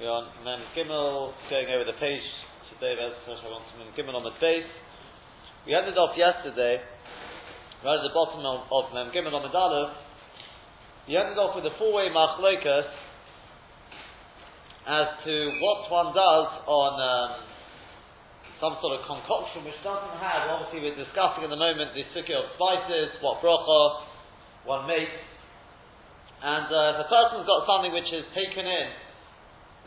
[0.00, 2.24] We're on Mem Gimel, going over the page
[2.72, 3.12] today, I
[3.52, 4.64] want to Mem Gimel on the base.
[5.68, 6.80] We ended off yesterday,
[7.84, 9.92] right at the bottom of, of Mem Gimel on the Aleph,
[11.04, 12.88] we ended off with a four-way machlokas
[14.88, 17.30] as to what one does on um,
[18.56, 22.40] some sort of concoction which doesn't have, obviously we're discussing at the moment the sukkah
[22.40, 25.12] of spices, what bracha one makes,
[26.40, 29.09] and uh, if a person's got something which is taken in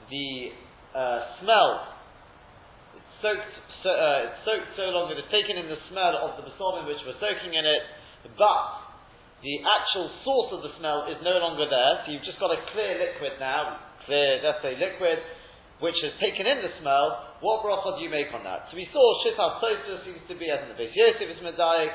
[0.09, 0.55] the
[0.95, 1.70] uh, smell,
[2.95, 6.39] it's soaked, so, uh, it's soaked so long that it's taken in the smell of
[6.39, 7.84] the besolim which were soaking in it,
[8.35, 8.63] but
[9.44, 12.59] the actual source of the smell is no longer there, so you've just got a
[12.71, 15.20] clear liquid now, clear, let's say liquid,
[15.84, 18.72] which has taken in the smell, what bracha do you make on that?
[18.72, 21.91] So we saw Shittas Tosa seems to be, as in the base Yosef is Medayik,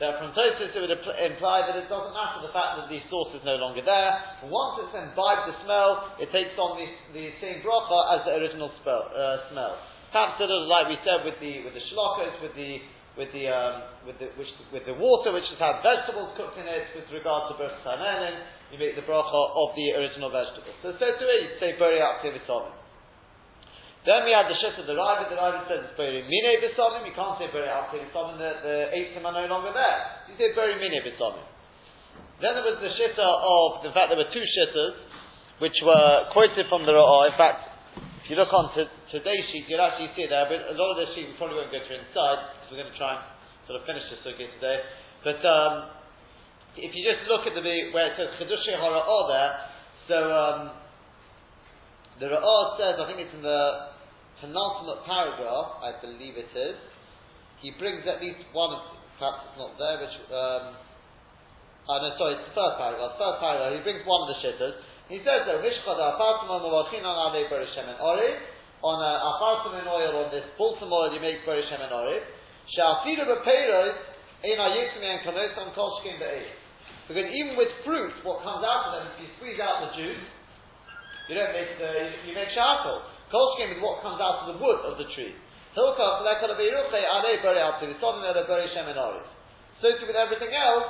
[0.00, 3.36] that from Tosis it would imply that it doesn't matter the fact that the source
[3.36, 4.12] is no longer there.
[4.48, 8.72] Once it's imbibed the smell, it takes on the, the same bracha as the original
[8.80, 9.76] spell, uh, smell.
[10.12, 12.84] Perhaps like we said with the with the shlokos, with the
[13.16, 16.68] with the um, with the which, with the water which has had vegetables cooked in
[16.68, 20.76] it with regard to birth you make the bracha of the original vegetables.
[20.84, 22.81] So so to it, you say bury out tivitomim.
[24.02, 25.30] Then we had the shit of the Ra'avad.
[25.30, 27.06] The Ra'avad says it's bury mine b'somim.
[27.06, 28.34] You can't say bury out tivitomim.
[28.34, 30.26] The, the eight are no longer there.
[30.26, 31.46] You say bury mine b'somim.
[32.42, 34.98] Then there was the shitta of the fact there were two shittas
[35.62, 37.30] which were quoted from the Ra'ah.
[37.30, 37.70] In fact,
[38.22, 40.98] if you look on to today's sheet, you'll actually see there, but a lot of
[40.98, 43.22] the sheet we probably won't go through inside, because we're going to try and
[43.70, 44.82] sort of finish this okay today.
[45.22, 45.94] But um,
[46.74, 47.62] if you just look at the
[47.94, 49.50] where it says Chedushi Hara'ah there,
[50.10, 50.81] so um,
[52.22, 53.90] the Ra'ah says, I think it's in the
[54.38, 56.78] penultimate paragraph, I believe it is,
[57.58, 58.78] he brings at least one,
[59.18, 60.64] perhaps it's not there, which, um,
[61.90, 64.78] oh no, sorry, it's the first paragraph, first paragraph, he brings one of the shitters,
[65.10, 68.38] he says that Mishchad Apartman Mavachin on Ale Berishem and Ori,
[68.86, 72.22] on a apartment oil, on this balsam oil, you make Berishem and.
[72.70, 73.98] Shafiru Bepeiros,
[74.42, 76.50] in a Yitzmi and Kanos on Kolshkin Be'ez.
[77.06, 80.22] Because even with fruit, what comes out of them, if you squeeze out the juice,
[81.32, 83.00] you don't make the, you, you make charcoal.
[83.32, 85.32] Kolshkin is what comes out of the wood of the tree.
[88.76, 89.24] Seminois.
[89.80, 90.84] So too with everything else,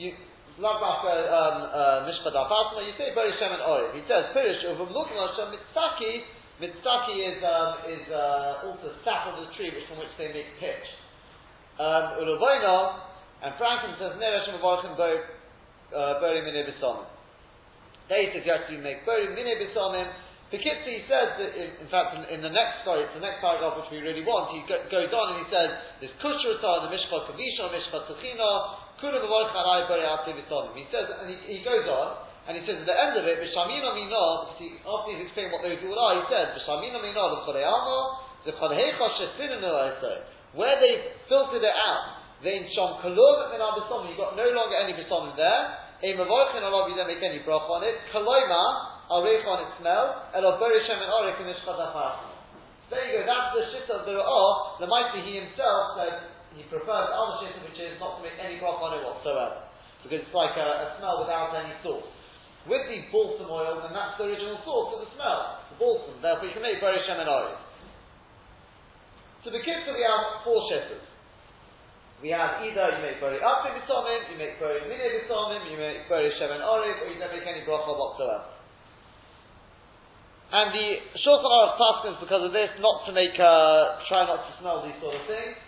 [0.00, 0.16] you
[0.58, 3.94] Lavdafka Mishpad Afasma, you say Bari Shem and Oriv.
[3.94, 6.24] He says, Pirish, Uvum Lukim Hashem Mitzaki,
[6.58, 10.50] Mitzaki is, um, is uh, also sap of the tree which, from which they make
[10.58, 10.88] pitch.
[11.78, 12.18] Um,
[13.38, 17.17] and Franklin says, Ner Hashem Avarchim Bari Mine B'Somim.
[18.08, 20.08] They suggest you make Bari Mine B'Somim.
[20.48, 23.76] Pikitzi says that, in, in fact, in, in, the next, sorry, it's the next paragraph
[23.76, 25.68] which we really want, he go, goes on and he says,
[26.00, 29.06] there's Kushra the Mishpat Kavisha, Mishpat Tuchina, he
[30.88, 32.08] says, and he, he, goes on,
[32.48, 34.24] and he says at the end of it, B'shamina mina,
[34.56, 37.98] after he's explained what those all are, he says, B'shamina mina, the Choreama,
[38.48, 39.60] the Chorehecha Shesinu
[40.56, 44.80] where they filtered it out, they in Shom Kalum and Abbasom, you've got no longer
[44.80, 49.42] any Basom there, a Mavochin Allah, you don't make any broch on it, Kaloima, Arech
[49.50, 54.06] on its smell, and Oberishem and Orech in There you go, that's the shit of
[54.06, 58.20] the Ra'ah, the mighty he himself said, he prefers other shittim which is not to
[58.22, 59.66] make any broth on it whatsoever.
[60.02, 62.06] Because it's like a, a smell without any sauce.
[62.66, 66.18] With the balsam oil, then that's the original source of the smell, the balsam.
[66.22, 67.30] Therefore you can make very shem and
[69.42, 71.02] So the kids we have four shitters.
[72.18, 76.10] We have either you make very upti b'somim, you make very mine b'somim, you make
[76.10, 78.58] very shem and or you don't make any bracha whatsoever.
[80.48, 80.88] And the
[81.22, 84.96] Shulchan Aruch Paskins, because of this, not to make, uh, try not to smell these
[84.96, 85.60] sort of things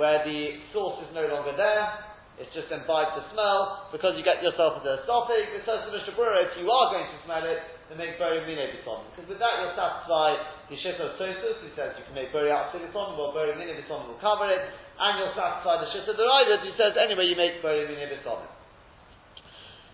[0.00, 2.08] where the source is no longer there,
[2.40, 5.92] it's just imbibed the smell, because you get yourself into a stopping, it says to
[5.92, 7.60] Mishnah Berurah, if you are going to smell it,
[7.92, 9.04] then make very mine bison.
[9.12, 10.40] Because with that you'll satisfy
[10.72, 13.76] the shit of Tosus, he says you can make very out bison, or very mine
[13.76, 17.30] bison will cover it, and you'll satisfy the shit of the riders, he says anyway
[17.30, 18.50] you make very mine bison.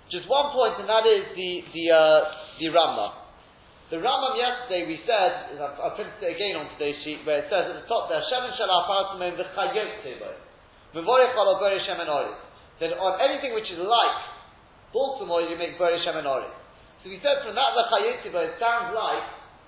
[0.09, 2.21] Just one point, and that is the, the, uh,
[2.61, 3.25] the Ramah.
[3.93, 7.69] The Rambam yesterday we said, I printed it again on today's sheet, where it says
[7.69, 10.35] at the top there, Shemen shel apartment v'chayot teboy.
[10.97, 12.09] Mevorech al bori shemen
[12.81, 14.19] That on anything which is like
[14.89, 18.97] balsam oil, you make bori shemen So we said from that v'chayot teboy, it sounds
[18.97, 19.25] like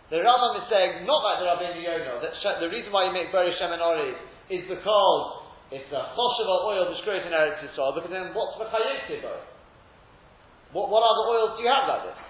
[0.08, 3.28] the Rambam is saying, not like the Rabbi Yono, that the reason why you make
[3.28, 3.84] bori shemen
[4.50, 5.24] is because
[5.74, 9.42] it's a choshev oil which grows in Eretz Yisrael, because then what's v'chayot teboy?
[10.70, 12.20] What, what other oils do you have like this?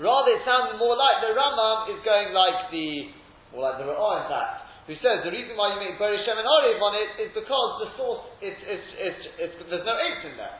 [0.00, 3.14] Rather, it sounds more like the Rambam is going like the,
[3.54, 6.36] or like the Ra'ah in fact, who says the reason why you make Beri Shem
[6.36, 10.24] and Oriv on it is because the source, it's, it's, it's, it's, there's no eggs
[10.28, 10.56] in there.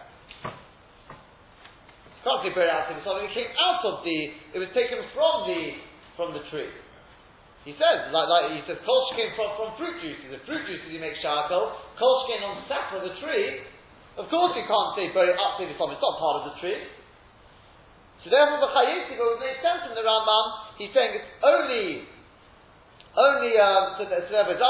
[2.25, 4.19] can't say the It came out of the,
[4.57, 5.61] it was taken from the,
[6.17, 6.84] from the tree.
[7.65, 10.29] He says, like, like he says, kol came from, from fruit juices.
[10.29, 13.65] The fruit juices you make shakel, kol came on sap of the tree.
[14.21, 16.77] Of course you can't say bury up to the It's not part of the tree.
[18.23, 20.77] So therefore the Chayesi would make sense in the Rambam.
[20.77, 22.05] He's saying it's only,
[23.17, 24.61] only, um, so therefore,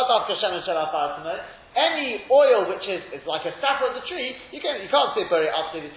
[1.75, 5.11] any oil which is, is like a sap of the tree, you, can, you can't
[5.19, 5.91] say bury up to the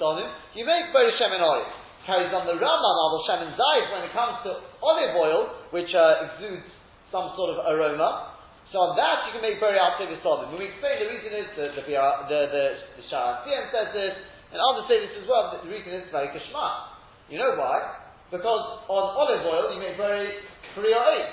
[0.57, 1.65] You make bury shemen oil.
[2.09, 6.25] Carries on the Rambam, Abel shemen zayit, when it comes to olive oil, which uh,
[6.25, 6.65] exudes
[7.11, 8.37] some sort of aroma.
[8.71, 10.51] So on that you can make very out the solid.
[10.51, 11.95] When we explain the reason is the the the
[12.27, 12.61] the,
[12.99, 14.15] the says this,
[14.51, 15.55] and others say this as well.
[15.55, 16.99] That the reason is very kashma.
[17.31, 18.07] You know why?
[18.27, 20.43] Because on olive oil you make very
[20.75, 21.31] priya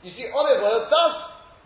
[0.00, 1.14] You see, olive oil does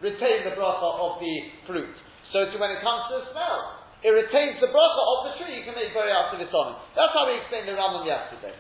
[0.02, 1.34] retain the bracha of the
[1.66, 1.94] fruit.
[2.34, 5.64] So when it comes to the smell, it retains the bracha of the tree, you
[5.66, 6.78] can make very after this on.
[6.94, 8.54] That's how we explained the Rambam yesterday.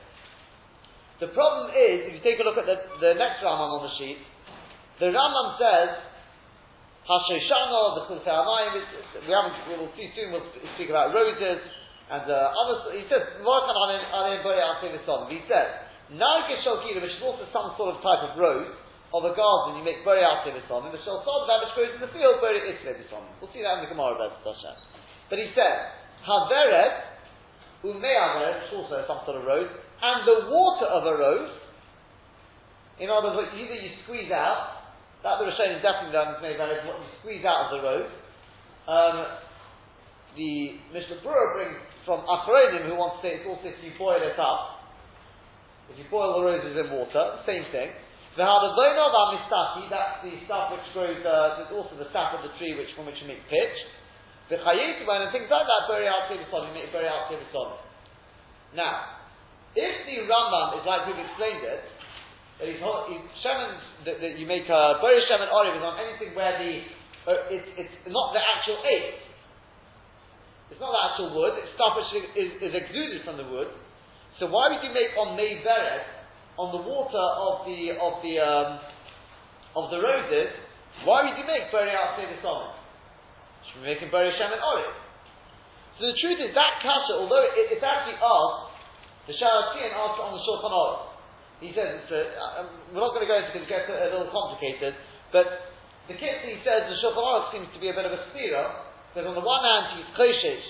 [1.22, 3.92] The problem is, if you take a look at the, the next Rambam on the
[3.98, 4.18] sheet,
[4.98, 5.90] the Rambam says,
[7.08, 8.36] Hashoshana, the Chulcei
[9.24, 10.44] we haven't, we will see soon, we'll
[10.76, 11.62] speak about roses,
[12.10, 13.44] and uh, other, he says, He
[15.48, 15.68] says,
[16.12, 18.72] Narga Shalkira, which is also some sort of type of rose,
[19.12, 22.12] of a garden, you make this on, and the shel that which grows in the
[22.12, 23.24] field, this on.
[23.40, 24.76] We'll see that in the Gemara, Hashem.
[25.32, 25.76] But he says,
[26.28, 31.56] Haveret, umeaveret, which also some sort of rose, and the water of a rose,
[33.00, 34.77] in other words, either you squeeze out,
[35.22, 38.12] that the Rishonim definitely is made very what you squeeze out of the rose.
[38.86, 39.16] Um,
[40.38, 44.22] the Mishnah Berurah brings from Achronim, who wants to say it's also if you boil
[44.22, 44.78] it up,
[45.90, 47.90] if you boil the roses in water, same thing.
[48.38, 52.54] The Hadavono Mistaki, that's the stuff which grows, uh, there's also the sap of the
[52.54, 53.76] tree which, from which you make pitch.
[54.48, 57.82] The Chayetuban and things like that, bury out Tivisonim, make bury out Tivisonim.
[58.78, 59.18] Now,
[59.74, 61.82] if the Rambam is like we've explained it,
[62.62, 63.74] that he's, he's shemen,
[64.08, 66.72] that, that you make a bury shemen olive is on anything where the,
[67.28, 69.20] uh, it's, it's not the actual eight.
[70.72, 73.68] It's not the actual wood, it's stuff which is, is exuded from the wood.
[74.40, 76.18] So why would you make on May Beret
[76.58, 78.68] on the water of the of the um,
[79.78, 80.50] of the roses,
[81.06, 82.26] why would you make Beri out the?
[82.26, 84.96] Should making Beri Shem and Olive.
[86.02, 88.62] So the truth is that kasha, although it, it's actually asked,
[89.30, 91.07] the Sha'ar HaTziyun asked on the Shulchan Aruch.
[91.58, 93.90] He says it's a, um, we're not going to go into it because it gets
[93.90, 94.94] a, little complicated,
[95.34, 95.74] but
[96.06, 99.26] the Kitzi says the Shulchan Aruch seems to be a bit of a stira, because
[99.26, 100.66] on the one hand he's koshish,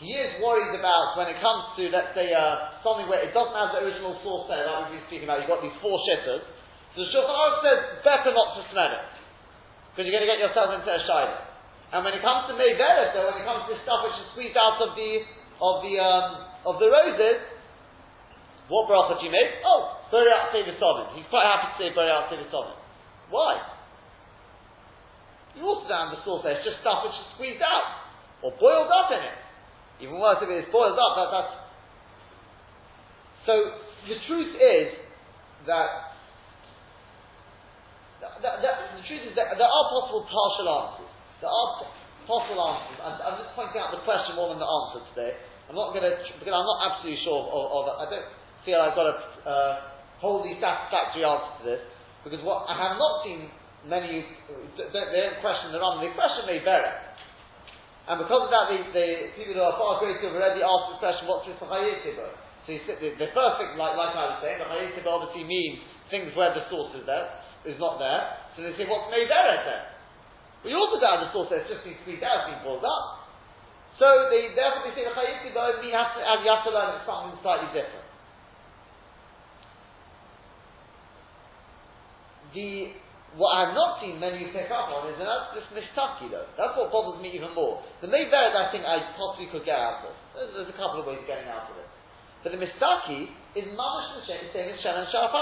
[0.00, 3.54] he is worried about when it comes to, let's say, uh, something where it doesn't
[3.54, 6.42] have the original source there, like we've been speaking about, you've got these four shitters.
[6.96, 9.12] So the Shulchan Aruch says, better not to smell it.
[9.92, 11.52] Because you're going to get yourself into a shayla.
[11.92, 14.56] And when it comes to Meiveret, though, when it comes to stuff which is squeezed
[14.56, 15.28] out of the,
[15.60, 16.28] of the, um,
[16.64, 17.51] of the roses,
[18.72, 19.60] what bracha do you make?
[19.68, 21.12] Oh, out the Sodom.
[21.12, 22.80] He's quite happy to say out the Sodom.
[23.28, 23.60] Why?
[25.52, 28.08] You also have the source it's just stuff which is squeezed out,
[28.40, 29.36] or boiled up in it.
[30.00, 31.54] Even worse if it is boiled up, that, that's.
[33.44, 33.52] So
[34.08, 34.96] the truth is
[35.68, 36.16] that,
[38.40, 41.12] that, that, the truth is that there are possible partial answers.
[41.44, 41.68] There are
[42.24, 42.98] possible answers.
[43.04, 45.36] I'm, I'm, just pointing out the question more than the answer today.
[45.68, 48.28] I'm not going to because I'm not absolutely sure of, of, I don't
[48.64, 49.74] feel I've got a uh,
[50.22, 51.82] wholly satisfactory answer to this
[52.22, 53.50] because what I have not seen
[53.86, 54.22] many
[54.78, 55.98] don't, they don't question the Ram.
[55.98, 56.90] They question may vary.
[58.06, 59.08] And because of that, the, the
[59.38, 62.34] people who are far greater have already asked the question, what's this Chayetiba?
[62.66, 65.86] So you, the, the first thing, like, like I was saying, the Chayetiba obviously means
[66.10, 67.30] things where the source is there,
[67.62, 68.42] is not there.
[68.58, 69.94] So they say, what's made there?
[70.66, 73.22] We also have the source there, just been squeezed out, it's been pulled up.
[74.02, 77.06] So they, therefore they say the Chayetiba, you have to, you have to learn it's
[77.06, 78.01] something slightly different.
[82.52, 82.92] The
[83.32, 86.44] what I have not seen many pick up on is, and that's this mishtaki though.
[86.60, 87.80] That's what bothers me even more.
[88.04, 90.12] The Mayvered I think I possibly could get out of.
[90.36, 91.88] There's, there's a couple of ways of getting out of it.
[92.44, 95.32] But the mistaki is mamash the same as Shem and Sharaf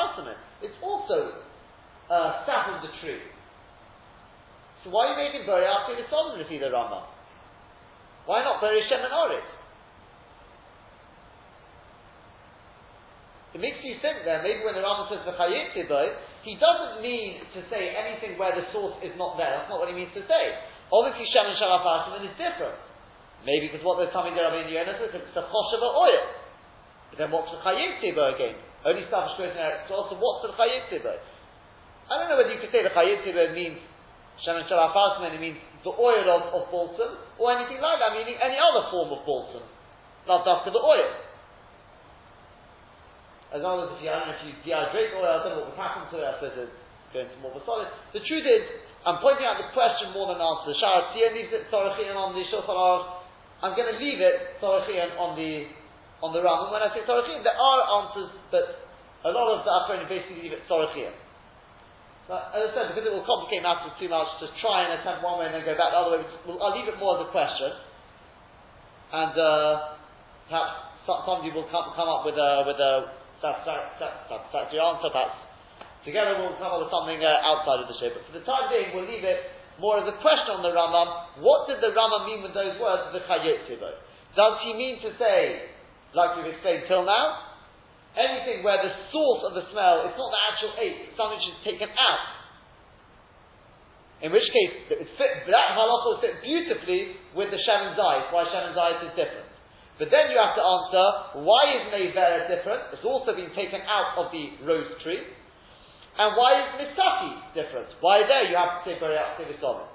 [0.63, 1.43] It's also
[2.07, 3.27] uh, sap of the tree.
[4.85, 7.11] So why are you making bury after the Solomon if either Rama?
[8.27, 9.49] Why not bury Shem and Oris?
[13.51, 15.75] It makes you think there, maybe when the Rama says the Chayit
[16.43, 19.53] he doesn't mean to say anything where the source is not there.
[19.53, 20.45] That's not what he means to say.
[20.89, 21.85] Obviously, Shem and Sharaf
[22.25, 22.79] is different.
[23.45, 26.23] Maybe because what they're coming to Rabbi Yonas is it's a choshev oil.
[27.13, 28.57] But then what's the Chayim Tibo again?
[28.85, 31.15] Only stuff is in Eretz So what's the Chayim Tibo?
[32.11, 33.81] I don't know whether you could say the Chayim Tibo means
[34.45, 34.93] Shem and Sharaf
[35.25, 38.93] and it means the oil of, of balsam, or anything like that, meaning any other
[38.93, 39.65] form of balsam.
[40.29, 41.09] Not after the oil.
[43.51, 46.07] As long as if you, if you dehydrate oil, I don't know what would happen
[46.15, 46.77] to it, I suppose it's
[47.11, 47.91] going to more of a solid.
[48.15, 48.63] The truth is,
[49.03, 50.71] I'm pointing out the question more than answer.
[50.79, 52.71] Shara Tzia leaves it Tzarachian on the Shulchan
[53.61, 55.67] I'm going to leave it Tzarachian on the
[56.21, 56.69] on the Ram.
[56.69, 58.87] And when I say Tzarachian, there are answers, but
[59.25, 61.17] a lot of the Achronim basically leave it Tzarachian.
[62.29, 65.27] But as I said, because it will complicate matters too much to try and attempt
[65.27, 66.23] one way and then go back the other way,
[66.63, 67.75] I'll leave it more as a question.
[69.11, 69.99] And uh,
[70.47, 75.51] perhaps somebody will come, come up with a, with a satisfactory answer, perhaps
[76.05, 78.17] together we'll come up with something uh, outside of the ship.
[78.17, 81.41] But for the time being, we'll leave it more as a question on the Rambam.
[81.45, 84.01] What did the Rambam mean with those words, the Chayotzibo?
[84.37, 85.73] Does he mean to say,
[86.13, 87.51] like we've explained till now,
[88.17, 91.91] anything where the source of the smell is not the actual ape, something is taken
[91.97, 92.25] out.
[94.21, 98.77] In which case, fit, that halacha will fit beautifully with the Shem Zayis, why Shem
[98.77, 99.49] Zayis is different.
[100.01, 101.05] But then you have to answer,
[101.45, 102.89] why is Meivera different?
[102.97, 105.21] It's also been taken out of the rose tree.
[106.17, 107.93] And why is Misaki different?
[108.01, 109.93] Why there you have to say Bariat Tivisolim?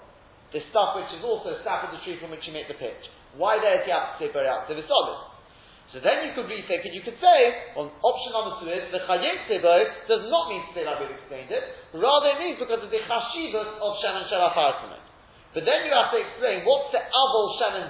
[0.53, 3.01] The stuff which is also sap of the tree from which you make the pitch.
[3.33, 5.33] Why there you have to say Bariat Tivisolim?
[5.89, 7.37] So then you could rethink and you could say,
[7.73, 9.49] well, option number two is, the Chayet
[10.05, 11.65] does not mean to say like we've explained it,
[11.97, 15.01] rather it means because of the Chashivas of Shem and Shalach
[15.53, 17.89] But then you have to explain what's the Avol Shem and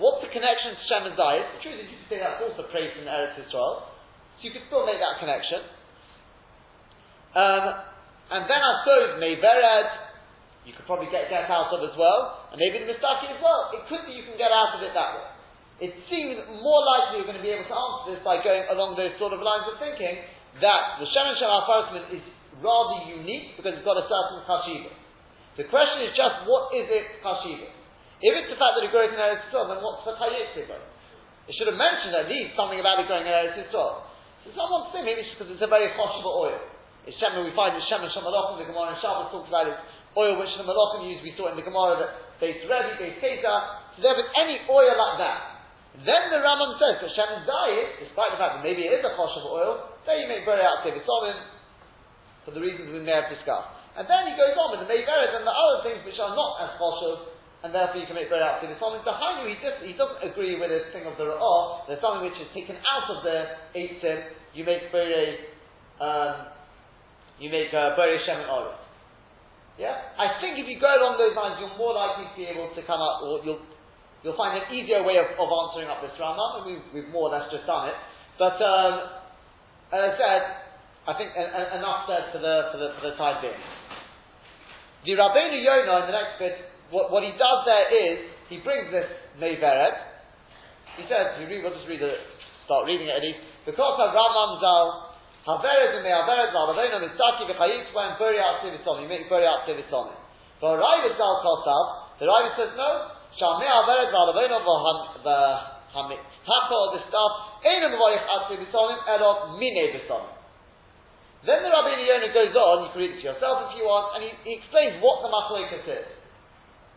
[0.00, 1.46] what's the connection to Shem and Zayit.
[1.56, 4.64] The truth is you could say that's also praised in Eretz Yisrael, so you could
[4.66, 5.60] still make that connection.
[7.36, 7.64] Um,
[8.32, 9.88] and then I suppose Mevered,
[10.64, 13.70] you could probably get, get out of as well, and maybe the Mistaki as well.
[13.76, 15.28] It could be you can get out of it that way.
[15.80, 19.00] It seems more likely you're going to be able to answer this by going along
[19.00, 20.20] those sort of lines of thinking
[20.60, 21.64] that the Shemin Shel
[22.12, 22.24] is
[22.60, 24.92] rather unique because it's got a certain chashiva.
[25.56, 27.79] The question is just what is its chashiva?
[28.20, 30.76] If it's the fact that it grows in Eretz Yisrael, then what's the chayetziba?
[31.48, 34.04] It should have mentioned at least something about it growing in Eretz Yisrael.
[34.44, 36.60] So someone say maybe it's because it's a very choshev oil.
[37.08, 39.76] It's Shemin, we find it's Shemin Shel the Gemara in Shabbos talks about it,
[40.20, 42.12] oil which the Malachim use, we saw in the Gemara that
[42.44, 43.96] base Rebbe, base Kesa.
[43.96, 45.64] So there is any oil like that,
[46.04, 49.16] then the Rambam says that Shemin Zayit, despite the fact that maybe it is a
[49.16, 51.40] chosh of oil, there you make very out Tivisolim,
[52.44, 53.80] for the reasons we may have discussed.
[53.96, 56.52] And then he goes on with the Meiveres and the other things which are not
[56.68, 57.29] as choshev,
[57.62, 59.04] and therefore you can make very out Tivisolim.
[59.04, 62.24] So Hainu, he, just, he doesn't agree with this thing of the Ra'ah, there's something
[62.24, 63.38] which is taken out of the
[63.76, 65.50] Eitzim, you make very,
[66.00, 66.52] um,
[67.38, 68.80] you make uh, very Shemin Oris.
[69.76, 69.96] Yeah?
[70.16, 72.82] I think if you go along those lines, you're more likely to be able to
[72.84, 73.64] come up, or you'll
[74.20, 77.32] You'll find an easier way of, of answering up this Rambam, and we've, we've, more
[77.32, 77.96] or less just done it.
[78.36, 79.24] But um,
[79.96, 80.42] as I said,
[81.08, 83.56] I think uh, uh, enough said for the, for the, for the time being.
[85.08, 86.56] The Rabbeinu Yonah in the next bit,
[86.90, 88.18] what, what he does there is,
[88.50, 89.06] he brings this
[89.38, 89.94] Meveret.
[90.98, 92.18] He says, you read, we'll just read it,
[92.66, 93.38] start reading it at least.
[93.62, 95.14] Because of Rambam Zal,
[95.46, 100.12] Havered and Me'averet Zal, Rabbeinu Mitzaki v'chayit when Buri Atzi V'somi, make Buri Atzi V'somi.
[100.58, 107.32] For Rai Zal Kosav, the Rai says, no, Shalmei Averet V'alaveno V'hamitztaka of the stuff,
[107.64, 110.34] Ein Mavoyich Atzi B'sonim, Elo Mine B'sonim.
[111.46, 114.12] Then the Rabbi Yonah goes on, you can read it to yourself if you want,
[114.12, 116.19] and he, he explains what the Machloikas is.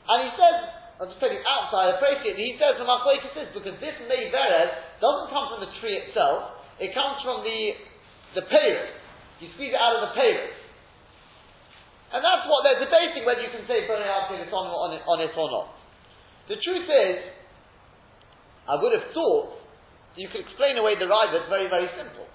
[0.10, 0.58] And he says,
[1.00, 4.70] I'll just you outside, appropriately, he says the Machloikas is because this Mei Vered
[5.02, 7.60] doesn't come from the tree itself, it comes from the,
[8.40, 8.94] the Peiros.
[9.42, 10.56] You squeeze it out of the Peiros.
[12.14, 15.34] And that's what they're debating whether you can say burning out on it, on it
[15.34, 15.74] or not.
[16.46, 17.18] The truth is,
[18.70, 19.60] I would have thought
[20.14, 22.30] you could explain away the that's very, very simple.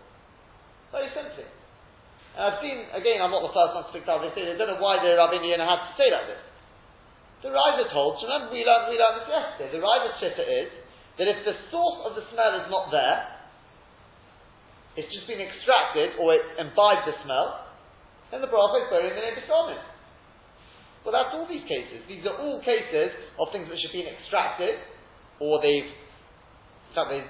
[0.90, 1.46] Very simply.
[2.34, 4.58] And I've seen, again, I'm not the first one to pick up, they say, they
[4.58, 6.42] don't know why the Rabbeinu Yonah had to say like this.
[7.42, 10.70] The Riva told, remember we learned, we learned this yesterday, the Riva shitta is
[11.22, 13.38] that if the source of the smell is not there,
[14.98, 17.70] it's just been extracted or it imbibed the smell,
[18.34, 19.78] then the bracha is buried in the Nebisomim.
[21.06, 22.02] Well, that's all these cases.
[22.10, 24.82] These are all cases of things which have been extracted,
[25.38, 25.88] or they've.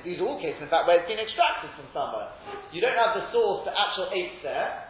[0.03, 2.33] these are all cases, in fact, where it's been extracted from somewhere.
[2.73, 4.89] You don't have the source, the actual eight there,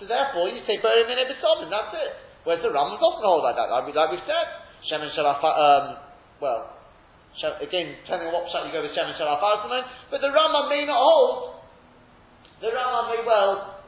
[0.00, 2.33] so therefore you say bury them in and that's it.
[2.44, 4.46] Whereas the Rambam doesn't hold like that, like, like we've said.
[4.84, 5.96] Shem and Shalaf, um,
[6.44, 6.76] well,
[7.40, 9.40] again, depending on what shot you go with Shem and Shalaf
[10.12, 11.64] but the Rambam may not hold.
[12.60, 13.80] The Rambam may well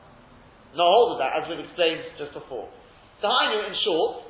[0.73, 2.69] not hold that, as we've explained just before.
[3.21, 4.25] So I knew, in short,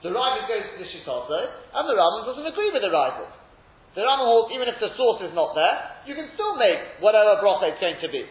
[0.00, 1.40] the rival goes to the Shitasa,
[1.76, 3.28] and the Rambam doesn't agree with the rival.
[3.96, 5.76] The Rambam holds, even if the source is not there,
[6.08, 8.24] you can still make whatever bracha it's going to be.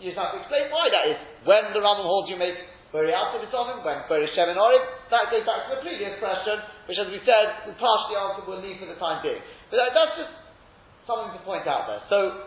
[0.00, 1.31] You just have to explain why that is.
[1.44, 2.54] When the Rambam holds, you make
[2.94, 7.00] Buri Alta B'Tovim, when Buri Shemin Orig, that goes back to the previous question, which
[7.00, 9.40] as we said, we partially answered, we'll leave for the time being.
[9.72, 10.32] But that, that's just
[11.08, 12.02] something to point out there.
[12.06, 12.46] So,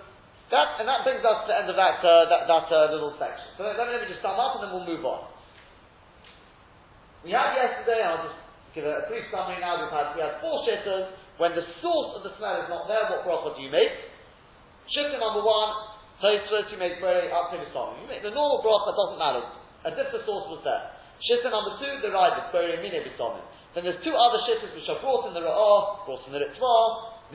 [0.54, 3.18] That, and that brings us to the end of that, uh, that, that uh, little
[3.18, 3.58] section.
[3.58, 5.26] So let let me just sum up and then we'll move on.
[7.26, 8.38] We had yesterday, I'll just
[8.78, 11.18] give a, a brief summary now, we've had, we had four shitters.
[11.42, 13.92] When the source of the smell is not there, what bracha do you make?
[14.94, 18.00] Shitter number one, Tosfos, you make very up to the song.
[18.00, 19.44] You make the normal bracha, doesn't matter,
[19.84, 20.96] as if the source was there.
[21.28, 23.44] Shitter number two, the rider, very mine b'somim.
[23.76, 26.40] Then there's two other shitters which are brought in the Ra'ah, oh, brought in the
[26.40, 26.76] Ritva.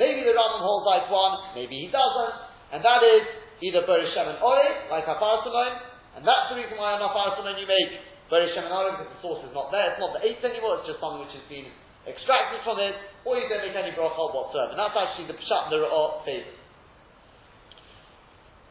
[0.01, 2.35] Maybe the Rambam holds like one, maybe he doesn't.
[2.73, 3.29] And that is
[3.61, 5.73] either Burish Shem and Ore, like Hafarsamon,
[6.17, 7.93] and that's the reason why on Hafarsamon you make
[8.33, 10.81] Burish Shem and Ore, because the source is not there, it's not the eighth anymore,
[10.81, 11.69] it's just something which has been
[12.09, 12.97] extracted from it,
[13.29, 14.73] or you don't make any bracha whatsoever.
[14.73, 16.60] And that's actually the Pshat and the Ra'ah oh, favours.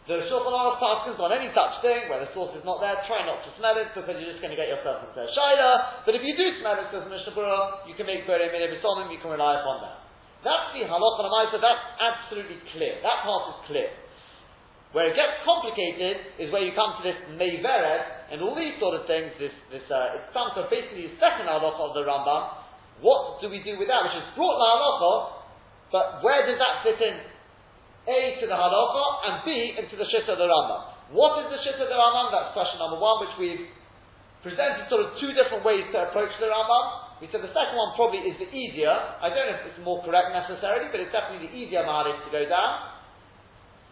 [0.10, 3.22] The Shulchan Aruch paskins on any such thing where the source is not there, try
[3.30, 6.02] not to smell it because you're just going to get yourself into a shaila.
[6.02, 9.22] But if you do smell it, says Mishnah Berurah, you can make Bere Mineh you
[9.22, 10.10] can rely upon that.
[10.42, 12.98] That's the halacha and that's absolutely clear.
[13.06, 13.94] That part is clear.
[14.98, 18.98] Where it gets complicated is where you come to this meivered and all these sort
[18.98, 19.30] of things.
[19.38, 22.66] This, this, uh, it's some so basically the second halacha of the Rambam.
[23.06, 24.10] What do we do with that?
[24.10, 25.14] Which is brought la halacha,
[25.94, 27.29] but where does that fit in?
[28.10, 31.14] A to the halacha and B into the shita of the Rambam.
[31.14, 32.34] What is the shita of the Rambam?
[32.34, 33.70] That's question number one, which we've
[34.42, 37.22] presented sort of two different ways to approach the Rambam.
[37.22, 38.90] We said the second one probably is the easier.
[38.92, 42.32] I don't know if it's more correct necessarily, but it's definitely the easier Maharis to
[42.32, 42.98] go down.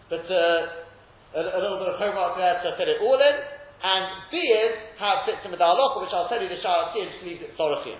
[0.07, 3.35] But uh, a, a, little bit of homework there to fit it all in.
[3.83, 6.57] And B is how it fits in with the halacha, which I'll tell you the
[6.63, 7.99] Shara and just leaves it Sorachim.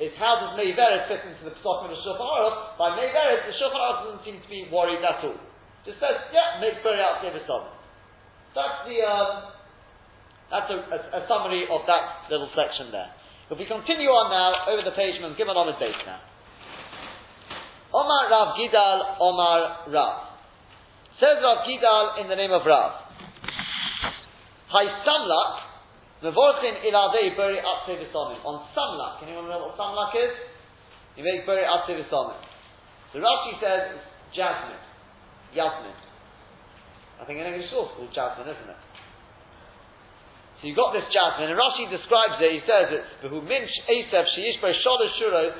[0.00, 2.80] Is how does Meiveres fit into the Pesachim of the Shulchan?
[2.80, 5.36] By Meiveres, the Shulchan Aruch doesn't seem to be worried at all.
[5.84, 9.60] Just says, yeah, make bury out David That's the um,
[10.50, 13.12] that's a, a, a summary of that little section there.
[13.52, 16.20] If we continue on now, over the page, on the base now.
[17.92, 20.16] Omar Rav Gidal, Omar Rav.
[21.18, 22.92] Says Rav Gidal in the name of Rav.
[24.70, 25.69] Hay Samlak,
[26.22, 28.44] Mevorchin Iladei Atse V'Somim.
[28.44, 30.36] On Samlak, can anyone know what Samlak is?
[31.16, 32.36] You make Atse V'Somim.
[33.12, 33.98] The Rashi says
[34.36, 34.78] jasmine,
[35.54, 35.96] Yasmin.
[37.20, 38.80] I think in English it's called jasmine, isn't it?
[40.60, 44.28] So you've got this jasmine, and Rashi describes it, he says it's Behu Minch Asef
[44.28, 45.56] Sheish Ber Shalosh Shuros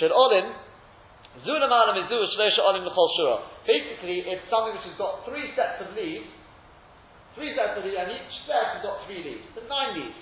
[0.00, 0.56] Shel Olim
[1.44, 3.38] Zunam Alam Izu Shlosh Olim L'chol Shura.
[3.68, 6.26] Basically, it's something which has got three sets of leaves,
[7.38, 9.46] three sets of leaves, and each set has got three leaves.
[9.54, 10.18] So nine leaves.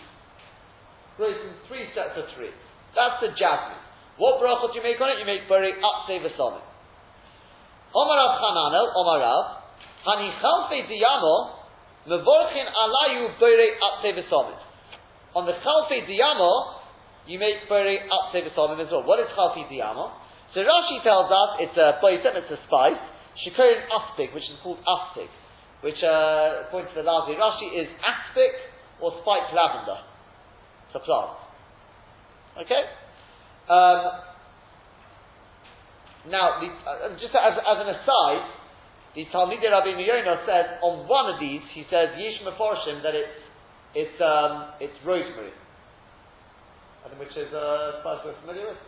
[1.17, 2.53] Grows in three sets of three.
[2.93, 3.81] That's the jasmine.
[4.21, 5.19] What bracha do you make on it?
[5.21, 6.61] You make bari upsay v'sonim.
[7.97, 9.45] Omar Rav Chananel, Omar Rav,
[10.05, 11.57] Hani Chalfe Diyamo,
[12.07, 14.59] Mevorchin alayu bere upse v'somim.
[15.35, 16.79] On the chalfi diyamo,
[17.27, 19.03] you make bere upse v'somim as well.
[19.03, 20.13] What is chalfi diyamo?
[20.55, 23.03] So Rashi tells us it's a boitem, it's a spice.
[23.43, 25.29] Shikorin aspik, which is called aspik,
[25.81, 28.55] which uh, according to the Lazi Rashi is aspic
[29.01, 30.01] or spiked lavender.
[30.89, 31.37] It's a plant.
[32.65, 32.83] Okay.
[33.69, 34.25] Um,
[36.31, 38.45] now, the, uh, just as, as an aside,
[39.15, 43.41] the Talmidei Rabbi Yonah says on one of these, he says Yish Meforshim that it's
[43.97, 45.53] it's um, it's rosemary.
[47.09, 48.83] Think which is uh, spice we're familiar with.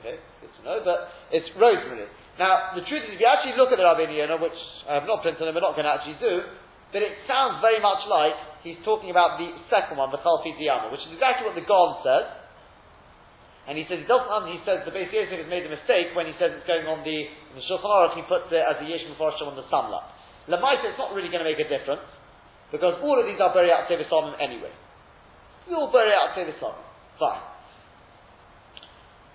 [0.00, 2.08] Okay, good to know, but it's rosemary.
[2.38, 4.58] Now, the truth is, if you actually look at the Rabbi Yonah, which
[4.90, 6.42] I have not printed and we're not going to actually do,
[6.90, 8.34] but it sounds very much like
[8.66, 12.02] he's talking about the second one, the Chalfi Diyama, which is exactly what the Gaon
[12.02, 12.26] says.
[13.64, 14.50] And he says he doesn't.
[14.50, 17.18] He says the Beis has made a mistake when he says it's going on the
[17.56, 18.12] the Shulchan Aruch.
[18.12, 20.04] He puts it as a Yesh Meforshim on the Samla.
[20.52, 22.04] Lamaita, it's not really going to make a difference
[22.68, 24.68] because all of these are out Tevisamim anyway.
[25.64, 26.84] You all bury out Tevisamim.
[27.16, 27.40] Fine.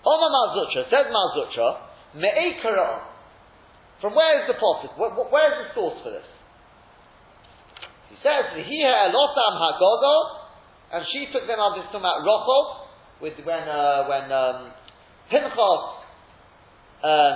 [0.05, 3.05] Oma Mar Zutra says Mar Zutra Me'ekara.
[4.01, 4.91] From where is the prophet?
[4.95, 6.25] Where, where is the source for this?
[8.09, 10.15] He says Hiha Elotam Hagogo,
[10.93, 11.75] and she took them out.
[11.75, 12.89] This talking about Rochel
[13.21, 14.71] with when uh, when um,
[15.29, 15.81] Pinchas
[17.03, 17.35] um,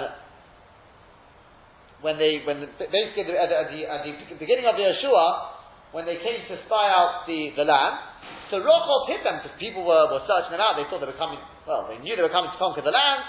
[2.01, 6.09] when they when basically at the, at, the, at the beginning of the Yeshua when
[6.09, 8.01] they came to spy out the, the land,
[8.49, 10.73] so Rochel hit them because people were, were searching them out.
[10.73, 11.38] They thought they were coming.
[11.69, 13.21] Well, they knew they were coming to conquer the land.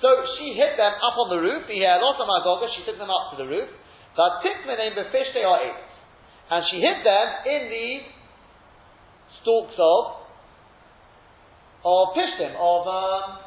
[0.00, 0.08] So
[0.40, 1.68] she hit them up on the roof.
[1.68, 3.68] He had Goga, she took them up to the roof.
[4.16, 5.88] That the fish, they are apes.
[6.50, 7.88] And she hid them in the
[9.40, 10.20] stalks of
[11.80, 13.40] of pishtim, of um,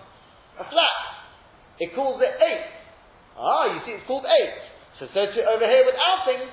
[0.58, 0.98] a flat.
[1.78, 2.66] It calls it eight.
[3.38, 4.58] Ah, you see, it's called eight.
[4.98, 6.50] So, so to, over here with our things,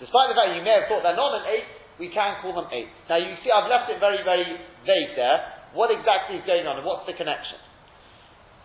[0.00, 2.68] despite the fact you may have thought they're not an eight, we can call them
[2.72, 2.88] eight.
[3.08, 4.44] Now you see, I've left it very, very
[4.84, 5.72] vague there.
[5.72, 7.63] What exactly is going on and what's the connection?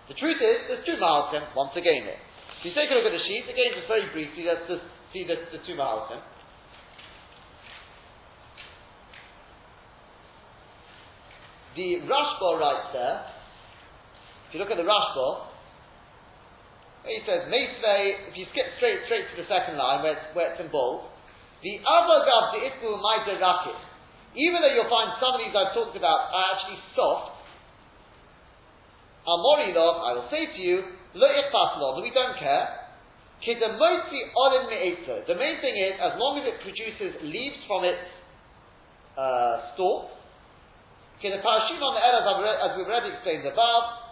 [0.10, 2.18] The truth is, there's two Mahalkim, once again here.
[2.60, 4.82] If you take a look at the sheet, again, just very briefly, let's just
[5.14, 6.18] see the, the two Mahalkim.
[11.78, 13.18] The Rashba writes there,
[14.50, 15.46] if you look at the Rashba,
[17.06, 20.52] he says, Meisvei, if you skip straight straight to the second line where it's, where
[20.52, 21.06] it's in bold,
[21.62, 23.80] the Avagav the Itbu Maida Rakit,
[24.36, 27.39] even though you'll find some of these I've talked about are actually soft,
[29.30, 30.82] Amorilov, I will say to you,
[31.14, 32.68] Lo that we don't care.
[33.46, 33.72] The
[35.38, 38.04] main thing is, as long as it produces leaves from its
[39.16, 40.12] uh, stalk,
[41.24, 44.10] parashim on the eras, as we've already explained above,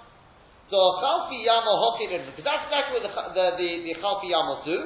[0.68, 4.78] the chalfi yama hokin because that's exactly what the the the, the chalfi yama do.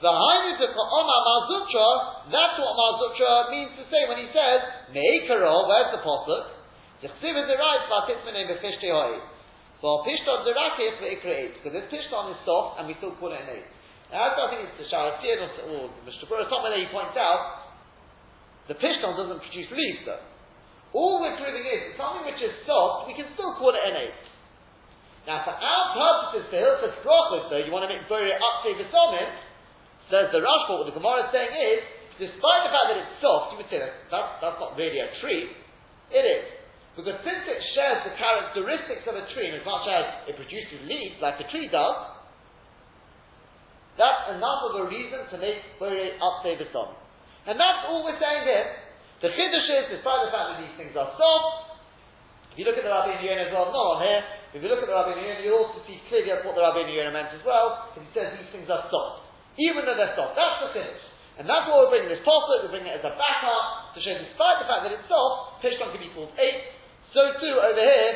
[0.00, 1.88] The hainu oma Mar Zutra,
[2.32, 4.64] that's what Mar Zutra means to say when he says
[4.96, 5.68] meikaro.
[5.68, 6.56] Where's the pasuk?
[7.04, 9.20] The chsiv is the right v'atitzmenem b'fishte hoi.
[9.80, 13.48] So pishton zerakis ve'ikra because this pishton is soft and we still call it an
[13.56, 13.68] eight.
[14.12, 17.72] Now, I think it's the Sharatiyah or Mishnah Berurah, somewhere there he points out
[18.68, 20.20] the pishton doesn't produce leaves though.
[20.92, 24.20] All we're proving is something which is soft, we can still call it an eight.
[25.30, 28.74] Now, for our purposes, for Hilchas Brachos, though, you want to make very up to
[28.74, 29.30] the V'somim,
[30.10, 31.80] says the Rashba, what the Gemara is saying is,
[32.18, 35.08] despite the fact that it's soft, you would say that that's, that's not really a
[35.22, 35.54] tree.
[36.10, 36.59] It is.
[36.98, 40.82] Because since it shares the characteristics of a tree, and as much as it produces
[40.84, 42.20] leaves like a tree does,
[43.94, 46.96] that's enough of a reason to make up to V'somim.
[47.46, 48.68] And that's all we're saying here.
[49.20, 51.84] The chiddush is, despite the fact that these things are soft,
[52.52, 54.20] if you look at the Rabbi Yen as well, not on here,
[54.56, 57.12] if you look at the Rabbi Yen, you'll also see clearly what the Rabbi Yen
[57.12, 59.28] meant as well, because he says these things are soft.
[59.60, 60.34] Even though they're soft.
[60.34, 61.04] That's the chiddush.
[61.36, 64.16] And that's why we're bringing this pasuk, we're bringing it as a backup, to show
[64.16, 66.79] despite the fact that it's soft, Pishton can be called eight,
[67.10, 68.12] so too over here,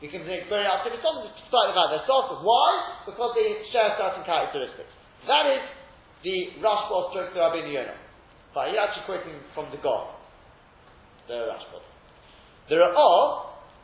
[0.00, 2.40] we can make very out despite the fact they're.
[2.40, 2.70] Why?
[3.04, 4.92] Because they share certain characteristics.
[5.28, 5.62] That is
[6.24, 7.96] the Rashba stroke to Rabbi Yonah.
[8.52, 10.16] But he's actually quoting from the God
[11.28, 11.78] the Rashba.
[12.68, 13.22] The Ra'ah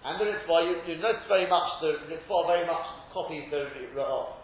[0.05, 4.35] and the Ritva, you, you notice very much, the Ritva very much copies the Ra'ah.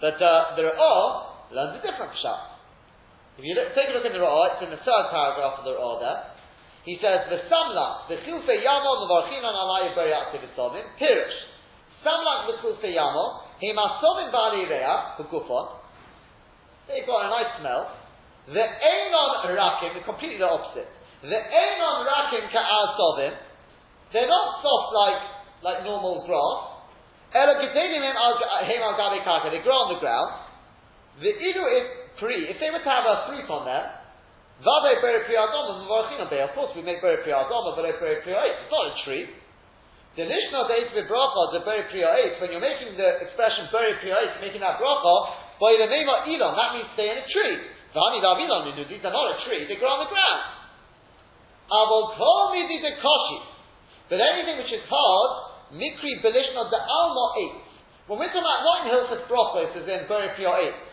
[0.00, 2.58] But uh, the Ra'ah learns a different pshat.
[3.38, 5.64] If you look, take a look in the Ra'ah, it's in the third paragraph of
[5.64, 6.37] the Ra'ah there.
[6.88, 11.36] He says, the Samla, the Chilfe Yamo, the Varchinan Alay Beriat Tivisomim, Pirish.
[12.00, 15.68] Samla the Chilfe Yamo, he Masomim Bali Rea, Hukufon.
[16.88, 17.92] They've got a nice smell.
[18.48, 20.88] The Einon Rakim, completely the opposite.
[21.20, 23.36] The Einon Rakim Ka'asovim,
[24.14, 25.20] they're not soft like,
[25.60, 26.72] like normal grass.
[27.36, 30.40] Ela Gedelim Hem Al Gabe Kaka, they grow on the ground.
[31.20, 31.84] The Idu is
[32.16, 33.97] Pri, if they were to have a fruit on them,
[34.58, 38.94] Vade Bere Priyadoma, of course we make Bere Priyadoma, but Bere Priyadoma, it's not a
[39.06, 39.30] tree.
[40.18, 44.58] The Nishna Deit Vibracha, the Bere Priyadoma, when you're making the expression Bere Priyadoma, making
[44.66, 45.14] that bracha,
[45.62, 47.56] by the name of Elon, that means stay in a tree.
[47.94, 50.42] Vani Davilon, these are not a tree, they grow on the ground.
[51.70, 53.38] Avol kol midi de koshi.
[54.10, 55.30] But anything which is hard,
[55.76, 57.56] mikri belishna de alma eight.
[58.08, 60.87] When we're talking about not in Hilchas Brachos, as in Beri Piyah eight.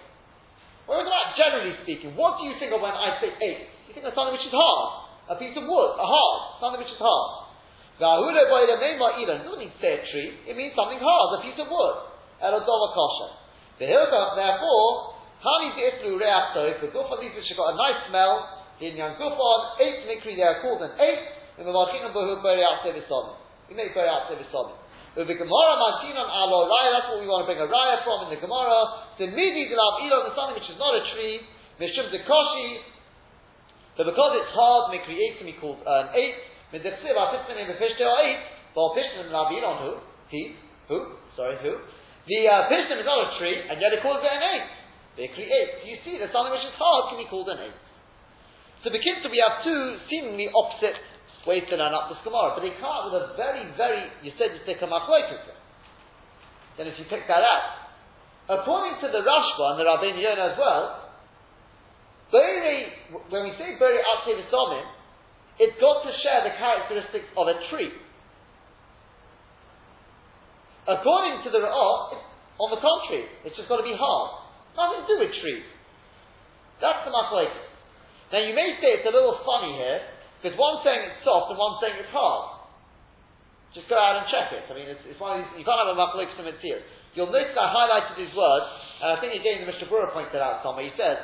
[0.85, 3.65] When we're about generally speaking, what do you think of when I say eight?
[3.89, 5.33] You think of something which is hard.
[5.33, 7.49] A piece of wood, a hard, something which is hard.
[7.97, 9.49] V'ahule boyle meima ilan.
[9.49, 10.45] doesn't mean say a tree.
[10.45, 11.95] It means something hard, a piece of wood.
[12.37, 13.31] Elodova kosher.
[13.81, 17.77] The Hilchah, therefore, Hani Iflu Reach Tov, the goof of these which have got a
[17.77, 21.23] nice smell, in Yan Gufon, eight mikri, they are called an eight,
[21.57, 23.39] and the Malchinam Bahu Bari out Sevisodim.
[23.69, 24.27] We make Bari out.
[25.15, 28.35] The Gemara Martinon Alo Raya, that's what we want to bring a Raya from in
[28.35, 29.15] the Gemara.
[29.15, 31.39] The Midi Dilav Elon is something which is not a tree,
[31.79, 32.83] Mishum Dekoshi,
[33.95, 36.35] but because it's hard, eight can be called an eight.
[36.75, 38.43] Midechsiv, our fifth name of Pishte are eight,
[38.75, 39.91] but Pishtim Lav Elon who?
[40.27, 40.59] He?
[40.91, 41.15] Who?
[41.39, 41.79] Sorry, who?
[42.27, 44.67] The uh, is not a tree, and yet it calls it an eight.
[45.15, 45.71] Mikri eight.
[45.79, 47.77] So you see that something which is hard can be called an eight.
[48.83, 50.99] So the Kitzur, we have two seemingly opposite
[51.45, 54.53] ways to up this Gemara, but they come out with a very, very, you said
[54.57, 55.45] you take a machlokes
[56.77, 57.65] Then if you pick that out,
[58.49, 61.05] according to the Rashba and the Rabbeinu Yonah as well,
[62.33, 62.89] Beri,
[63.29, 64.85] when we say Beri Atzei V'Somim,
[65.61, 67.93] it's got to share the characteristics of a tree.
[70.89, 72.21] According to the Ra'ah,
[72.59, 74.29] on the contrary, it's just got to be hard.
[74.75, 75.65] Nothing to do with trees.
[76.81, 77.55] That's the machlokes.
[78.33, 80.01] Now you may say it's a little funny here,
[80.45, 82.69] because one's saying it's soft and one's saying it's hard.
[83.73, 84.61] Just go out and check it.
[84.69, 86.85] I mean, it's, it's one of these, you can't have a machlok from here.
[87.17, 88.69] You'll notice I highlighted his words,
[89.01, 91.17] and I think again Mishnah Berurah pointed out somewhere, he says,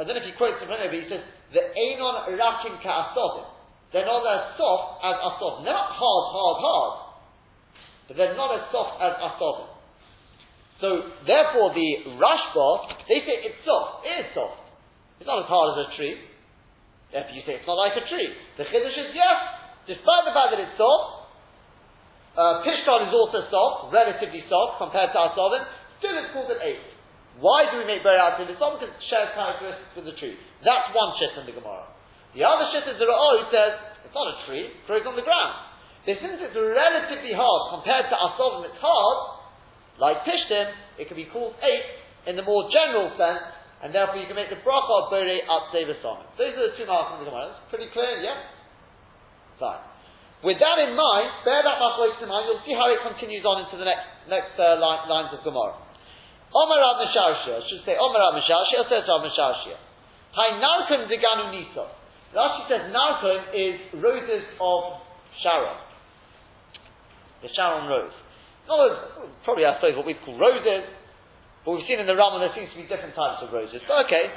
[0.00, 1.20] I don't know if he quotes from but he says,
[1.52, 3.44] the Einon Rakim Ka'asovim.
[3.92, 5.60] They're not as soft as Asov.
[5.60, 6.94] They're not hard, hard, hard.
[8.08, 9.68] but they're not as soft as asovim.
[10.80, 10.88] So
[11.28, 14.08] therefore, the Rashba they say it's soft.
[14.08, 14.64] It is soft.
[15.20, 16.35] It's not as hard as a tree.
[17.16, 18.28] If you say it's not like a tree,
[18.60, 19.38] the chiddush is yes.
[19.88, 21.32] Despite the fact that it's soft,
[22.36, 25.64] uh, Pishton is also soft, relatively soft compared to asovim.
[25.96, 26.84] Still, it's called an eight.
[27.40, 28.56] Why do we make burial out of this?
[28.56, 30.36] Because it shares characteristics with the tree.
[30.60, 31.88] That's one shit in the Gemara.
[32.36, 33.72] The other shit is the Ra'ah who says
[34.04, 35.72] it's not a tree, it grows on the ground.
[36.04, 39.18] But since it's relatively hard compared to asovim, it's hard.
[39.96, 41.86] Like Pishtim, it can be called eight
[42.28, 43.40] in the more general sense,
[43.84, 46.24] and therefore you can make the bracha bore up Devasamim.
[46.40, 47.52] Those are the two marks in the Gemara.
[47.52, 48.48] It's pretty clear, yeah?
[49.60, 49.84] Fine.
[50.44, 53.64] With that in mind, bear that machlokes in mind, you'll see how it continues on
[53.64, 55.76] into the next next uh, line, lines of Gemara.
[56.52, 59.76] Omer Rav I should say Omer Rav says Rav Misharshia.
[60.32, 61.88] Hai Narkum Diganu Nisa.
[62.36, 65.00] Rashi says Narkum is roses of
[65.42, 65.80] Sharon.
[67.42, 68.12] The Sharon rose.
[68.68, 70.84] Not probably I suppose what we call roses,
[71.66, 73.82] but we've seen in the Rambam there seems to be different types of roses.
[73.90, 74.30] But okay.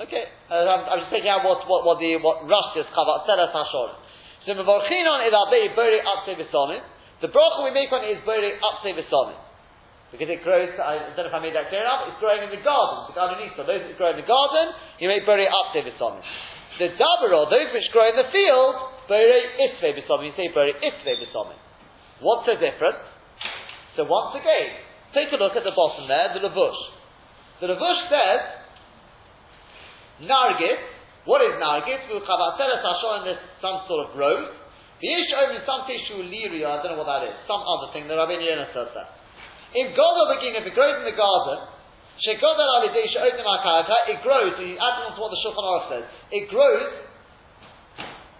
[0.00, 3.30] Okay, uh, I'm, I'm, just taking out what, what, what the what Rush is chavat
[3.30, 4.00] selas hashor.
[4.42, 6.82] So mevorchin on it abei bori v'sonim.
[7.22, 9.38] The bracha we make on it is bori upse v'sonim.
[10.10, 12.50] Because it grows, I don't know if I made that clear enough, it's growing in
[12.50, 15.86] the garden, the garden So those that grow in the garden, you make bori upse
[15.86, 16.24] v'sonim.
[16.82, 19.38] The dabero, those which grow in the field, Bere
[19.68, 21.60] Isve B'Somim, you say Bere Isve B'Somim.
[22.24, 23.04] What's the difference?
[23.96, 24.68] So once again,
[25.14, 26.80] take a look at the bottom there, the Lavush.
[27.60, 28.40] The Lavush says,
[30.24, 30.80] Nargis,
[31.26, 32.06] what is Nargis?
[33.60, 34.48] Some sort of growth.
[34.48, 34.60] rose.
[35.00, 38.20] V'yish only some tissue liria, I don't know what that is, some other thing, the
[38.20, 39.16] Rabbeinu Yonah says that.
[39.72, 41.64] If Godel begin, if it grows in the garden,
[42.20, 42.36] it
[44.20, 46.04] grows, so you add on to what the Shulchan Aruch says,
[46.36, 46.92] it grows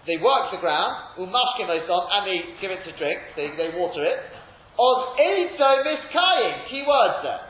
[0.07, 4.05] they work the ground, umashkim osom, and they give it to drink, they, they water
[4.05, 4.17] it.
[4.81, 7.45] Of eizo miskayim, key words there.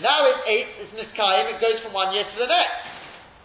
[0.00, 2.88] Now it's eight, it's miskayim, it goes from one year to the next.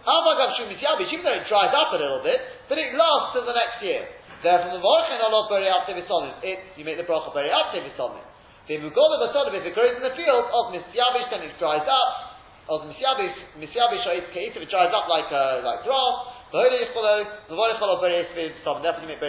[0.07, 2.39] Even though it dries up a little bit,
[2.71, 4.07] but it lasts till the next year.
[4.43, 4.75] Therefore,
[6.43, 7.31] it you make the bracha.
[7.31, 12.09] The mugola basonim, if it grows in the field, of misyavish, then it dries up.
[12.67, 16.15] Of misyavish, misyavish, if it dries up like uh, like grass,
[16.53, 16.85] Therefore, you
[19.07, 19.19] make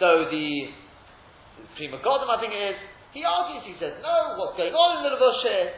[0.00, 0.89] So the, the
[1.76, 2.78] Pri Megadim, I think it is,
[3.12, 5.68] he argues, he says, no, what's going on in the Levush here?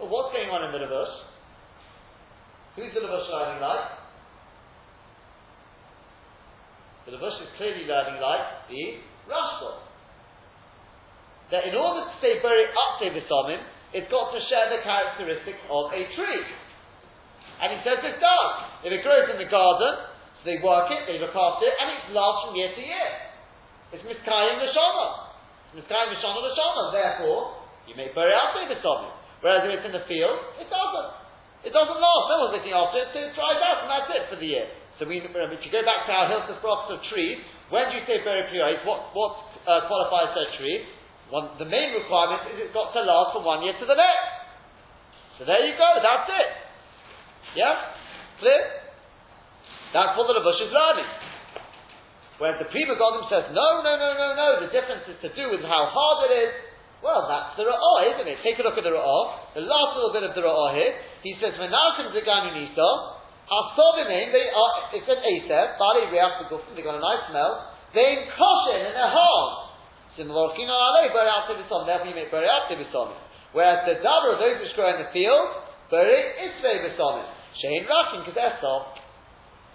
[0.00, 1.14] Well, what's going on in the Levush?
[2.76, 3.84] Who's the Levush learning like?
[7.04, 9.70] The Levush is clearly learning like the Rashba.
[11.52, 13.60] That in order to stay very up to Visamim,
[13.92, 16.44] it's got to share the characteristics of a tree.
[17.60, 18.52] And he says it does.
[18.84, 21.86] If it grows in the garden, so they work it, they look after it, and
[21.92, 23.27] it lasts from year to year.
[23.92, 25.06] It's miskayim l'shana.
[25.72, 26.82] It's miskayim l'shana l'shana.
[26.92, 27.40] Therefore,
[27.88, 29.08] you may bury out this of.
[29.40, 31.10] Whereas if it's in the field, it doesn't.
[31.64, 32.24] It doesn't last.
[32.28, 34.66] No one's looking after it, so it dries out, and that's it for the year.
[34.98, 37.38] So we, if you go back to our Hilchas Brachs of trees,
[37.70, 38.82] when do you say bury priyos?
[38.82, 40.82] What, what uh, qualifies a tree?
[41.30, 44.28] One, the main requirement is it's got to last from one year to the next.
[45.38, 46.50] So there you go, that's it.
[47.54, 47.94] Yeah?
[48.42, 48.58] Clear?
[49.94, 51.27] That's what the Levush is learning.
[52.38, 55.50] Whereas the Pri Megadim says, no, no, no, no, no, the difference is to do
[55.50, 56.52] with how hard it is.
[57.02, 58.38] Well, that's the Ra'ah, isn't it?
[58.42, 59.54] Take a look at the Ra'ah.
[59.54, 60.98] The last little bit of the Ra'ah here.
[61.22, 62.90] He says, Menachem Zaganu Nisa,
[63.50, 67.74] Asovimim, they are, it's an Asef, Bali Reach Begufim, they got a nice smell.
[67.94, 69.50] They in Koshin, and they're hard.
[70.18, 73.14] Similar to Ale, Bari Al Tibisom, therefore you make Bari Al Tibisom.
[73.54, 77.26] Whereas the Dabra, those which grow in the field, Bari Isvei Bisomim.
[77.58, 79.00] Shein Rakin, because they're soft.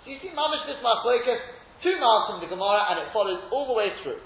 [0.04, 1.42] So you see, Mamish this Machlekes,
[1.84, 4.24] two miles from the Gemara, and it follows all the way through.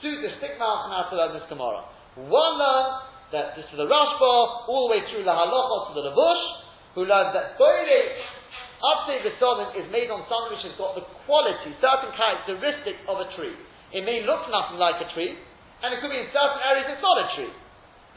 [0.00, 1.84] Two distinct miles from to learn this Gemara.
[2.16, 4.32] One learns that this is the Rashba,
[4.70, 6.44] all the way through the Halacha to the Levush,
[6.94, 8.02] who learns that Boire,
[8.82, 13.22] Update the Sodom is made on something which has got the quality, certain characteristics of
[13.22, 13.54] a tree.
[13.94, 15.38] It may look nothing like a tree,
[15.86, 17.54] and it could be in certain areas it's not a tree.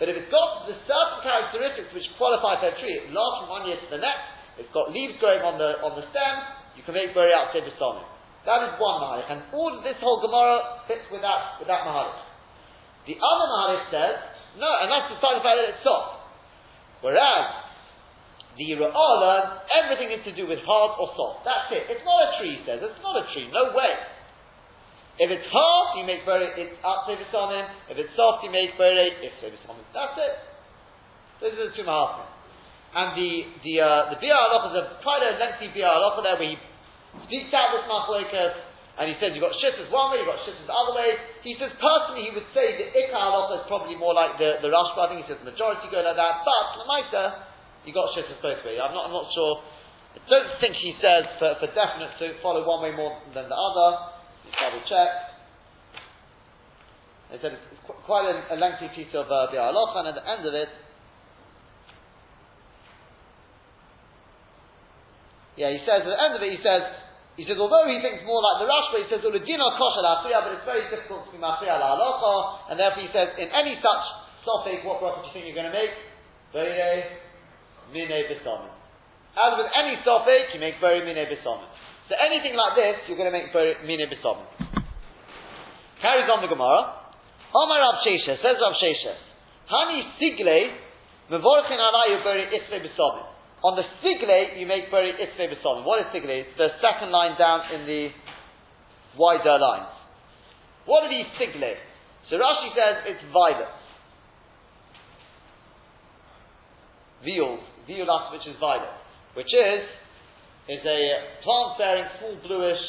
[0.01, 3.49] But if it's got the certain characteristics which qualify for a tree, it lasts from
[3.53, 4.25] one year to the next,
[4.57, 6.35] it's got leaves growing on the on the stem.
[6.73, 8.14] You can make very out Sevisonim.
[8.45, 9.27] That is one Mahalich.
[9.29, 12.21] And all this whole Gemara fits with that, with that Mahalich.
[13.09, 14.15] The other Mahalich says,
[14.61, 16.29] no, and that's the fact that it's soft.
[17.01, 17.65] Whereas,
[18.55, 21.43] the Ra'ala, everything is to do with hard or soft.
[21.43, 21.91] That's it.
[21.91, 22.79] It's not a tree, he says.
[22.79, 23.51] It's not a tree.
[23.51, 23.93] No way.
[25.19, 27.67] If it's hard, you make very, it's up Sevisonim.
[27.91, 29.83] If it's soft, you make very, if Sevisonim.
[29.91, 30.33] That's it.
[31.41, 32.31] Those are the two Mahalich.
[32.95, 36.55] And the the uh, the Halacha is a quite a lengthy Halacha there where he
[37.27, 38.53] speaks out this machlokas
[38.95, 41.19] and he says you've got shittas one way, you've got shittas the other way.
[41.43, 44.71] He says personally he would say the ikka halacha is probably more like the, the
[44.71, 47.23] Rashba, I think he says the majority go like that, but the Maisa,
[47.83, 48.79] you got shittas both ways.
[48.79, 49.63] I'm not, I'm not sure.
[50.15, 53.57] I don't think he says for, for definite to follow one way more than the
[53.57, 53.89] other.
[54.47, 55.09] Let's double check.
[57.31, 57.67] He said it's
[58.07, 60.71] quite a, a lengthy piece of uh, the and at the end of it,
[65.55, 66.83] Yeah, he says at the end of it, he says,
[67.35, 69.43] he says, although he thinks more like the Rashba, he says, but it's
[70.63, 74.03] very difficult to be mafriya la halacha, and therefore he says, in any such
[74.47, 75.91] sofik, what bracha do you think you're going to make?
[76.55, 76.71] Very
[77.91, 78.71] mine besamim.
[79.35, 81.67] As with any sofik, you make very mine besamim.
[82.07, 84.47] So anything like this, you're going to make very mine besamim.
[85.99, 87.03] Carries on the Gemara.
[87.51, 89.19] Omar Rav Sheshes, says Rav Sheshes,
[89.67, 90.71] Hani sigle,
[91.27, 93.34] mevorchin alayu beri isre besamim.
[93.65, 95.85] On the sigle, you make very itzve b'solim.
[95.85, 96.29] What is sigle?
[96.29, 98.09] It's the second line down in the
[99.17, 99.89] wider lines.
[100.85, 101.73] What are these sigle?
[102.29, 103.81] So Rashi says it's violets.
[107.25, 107.57] Viol,
[107.89, 109.01] violas, which is violet,
[109.33, 109.81] which is
[110.69, 111.01] is a
[111.41, 112.83] plant bearing small bluish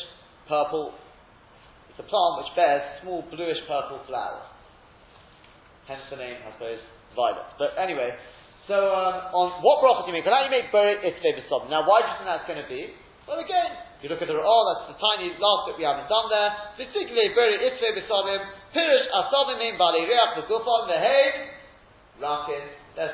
[0.44, 0.92] purple.
[1.88, 4.44] It's a plant which bears small bluish purple flowers.
[5.88, 6.84] Hence the name, I suppose,
[7.16, 7.48] violet.
[7.56, 8.12] But anyway,
[8.66, 10.26] so um, on what bracha do you make?
[10.26, 11.70] Do you make beret itzveh b'sob?
[11.70, 12.90] Now, why do you think that's going to be?
[13.22, 16.10] Well, again, if you look at the oh, that's the tiny last bit we haven't
[16.10, 16.50] done there.
[16.74, 18.42] Particularly beret itzveh b'sobim,
[18.74, 21.54] pirish asabim in bali reach v'gufon v'hei
[22.18, 22.64] rakin.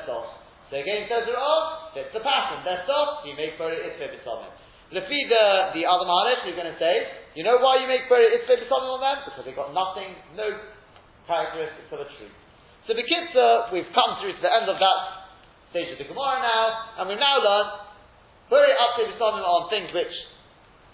[0.09, 0.41] Soft.
[0.73, 2.65] So again, says the oh, it's the pattern.
[2.89, 3.21] Soft.
[3.21, 4.49] So you make beret itzveh b'sobim.
[4.89, 5.45] Lefi the
[5.77, 8.89] the other malach, you're going to say, you know why you make beret itzveh b'sobim
[8.89, 9.17] on them?
[9.29, 10.49] Because they've got nothing, no
[11.29, 12.33] characteristics of a tree.
[12.89, 13.31] So the kids,
[13.71, 15.22] we've come through to the end of that
[15.73, 17.83] stage of the Gemara now, and we've now learned
[18.53, 20.13] very up to the on things which,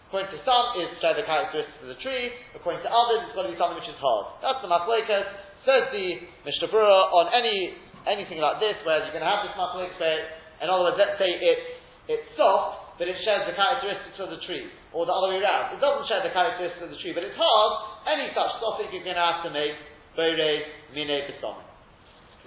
[0.07, 3.43] according to some, is share the characteristics of the tree, according to others, it's got
[3.43, 4.39] to be something which is hard.
[4.39, 5.51] That's the Machlekes.
[5.67, 7.75] Says the Mishnah on any
[8.07, 11.19] anything like this, where you're going to have this Machlekes, where, in other words, let's
[11.19, 11.67] say it's,
[12.07, 15.75] it's soft, but it shares the characteristics of the tree, or the other way around.
[15.75, 17.71] It doesn't share the characteristics of the tree, but it's hard.
[18.07, 19.75] Any such soft you're going to have to make
[20.15, 20.63] Bere
[20.95, 21.67] Mine Besomin.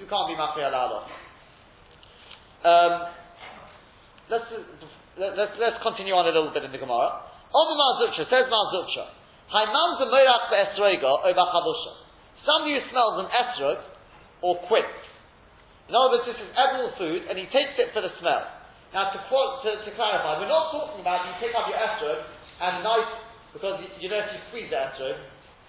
[0.00, 1.04] You can't be Mafri Allah.
[2.62, 3.10] Um,
[4.30, 4.46] let's,
[5.18, 7.26] let's, let's continue on a little bit in the Gemara.
[7.50, 9.10] Omer Mar Zutra, says Mar Zutra,
[9.50, 11.74] Haimam Zemoirach be'esroiga o
[12.46, 13.82] Somebody who smells an esrog
[14.46, 14.86] or quint.
[15.90, 18.46] In other words, this is edible food, and he takes it for the smell.
[18.94, 22.22] Now, to, to, to clarify, we're not talking about you take up your esrog
[22.62, 23.10] and nice,
[23.50, 25.18] because you, you know if you squeeze the esrog,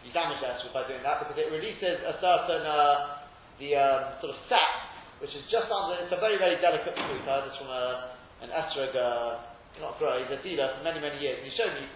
[0.06, 3.26] you damage the esrog by doing that, because it releases a certain, uh,
[3.58, 4.93] the um, sort of sap
[5.24, 7.24] which is just under, it's a very, very delicate fruit.
[7.24, 8.12] I heard this from a,
[8.44, 11.40] an Esrog, uh, not grower, he's a dealer for many, many years.
[11.40, 11.88] And he showed me,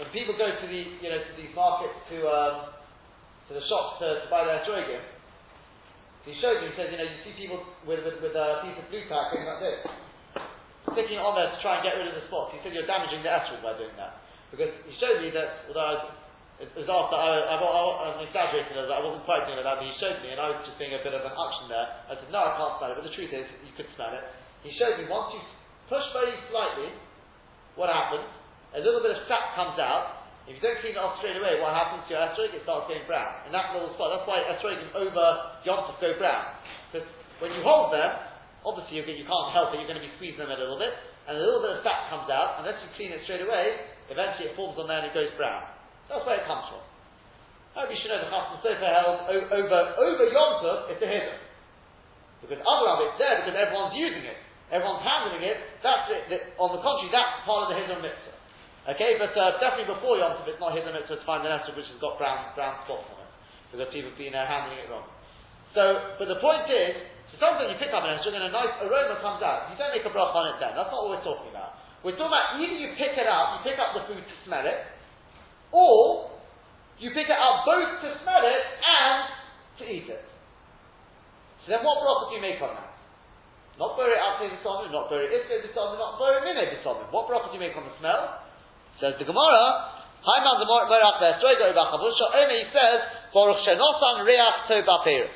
[0.00, 2.72] when people go to the, you know, to these markets, to, um,
[3.46, 5.04] to the shops to, to buy their Esrogim,
[6.24, 8.78] he showed me, he says, you know, you see people with, with, with a piece
[8.80, 9.78] of glue tack going like this,
[10.96, 12.56] sticking it on there to try and get rid of the spots.
[12.56, 14.24] He said, you're damaging the Esrog by doing that.
[14.48, 15.94] Because he showed me that, although I
[16.78, 19.86] was after I, I, I, am exaggerating as I wasn't quite doing it that, but
[19.86, 21.88] he showed me, and I was just being a bit of an action there.
[22.06, 24.22] I said, no, I can't smell it, but the truth is, you could smell it.
[24.62, 25.42] He showed me once you
[25.90, 26.94] push very slightly,
[27.74, 28.30] what happens?
[28.78, 30.22] A little bit of sap comes out.
[30.46, 32.54] If you don't clean it off straight away, what happens to your esrog?
[32.54, 33.46] It starts getting brown.
[33.46, 35.24] And that little spot, that's why esrog over
[35.66, 36.46] yontif go brown.
[36.90, 37.06] Because
[37.42, 38.10] when you hold them,
[38.62, 40.94] obviously you, can't help it, you're going to be squeezing them a little bit,
[41.26, 43.82] and a little bit of sap comes out, And unless you clean it straight away,
[44.10, 45.81] eventually it forms on there and it goes brown.
[46.10, 46.82] That's where it comes from.
[47.72, 51.40] Know the Chasam Sofer held over over Yom Tov, it's a hiddur.
[52.44, 54.36] Because other of it's there because everyone's using it,
[54.68, 55.56] everyone's handling it.
[55.80, 56.52] That's it.
[56.60, 58.36] On the contrary, that's part of the hiddur mitzvah.
[58.92, 61.72] Okay, but uh, definitely before Yom Tov, it's not hiddur mitzvah to find an esrog
[61.72, 63.32] which has got brown brown spots on it
[63.72, 65.08] because people have been uh, handling it wrong.
[65.72, 68.76] So, but the point is, so sometimes you pick up an esrog and a nice
[68.84, 69.72] aroma comes out.
[69.72, 70.76] You don't make a bracha on it then.
[70.76, 71.80] That's not what we're talking about.
[72.04, 74.68] We're talking about either you pick it up, you pick up the food to smell
[74.68, 74.84] it,
[75.72, 76.30] or
[77.00, 79.16] you pick it up both to smell it and
[79.80, 80.24] to eat it.
[81.64, 82.92] So then what bracha do you make on that?
[83.80, 87.08] Not buri ate b'somim, not buri ifke b'somim, not buri mine b'somim.
[87.10, 88.44] What bracha do you make on the smell?
[89.00, 93.00] Says the Gemara, Haiman the Morach Ve'esroigo Ibachavusha, Ome he says,
[93.34, 95.34] Baruch Shenosan Reach To Baperis.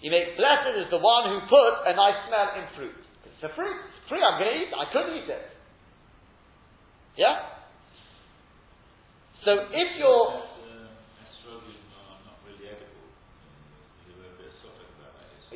[0.00, 3.00] You make blessed is the one who put a nice smell in fruit.
[3.24, 3.76] It's a fruit.
[3.76, 4.76] It's free, I'm going to eat it.
[4.76, 5.44] I could eat it.
[7.16, 7.59] Yeah?
[9.44, 10.50] So if you're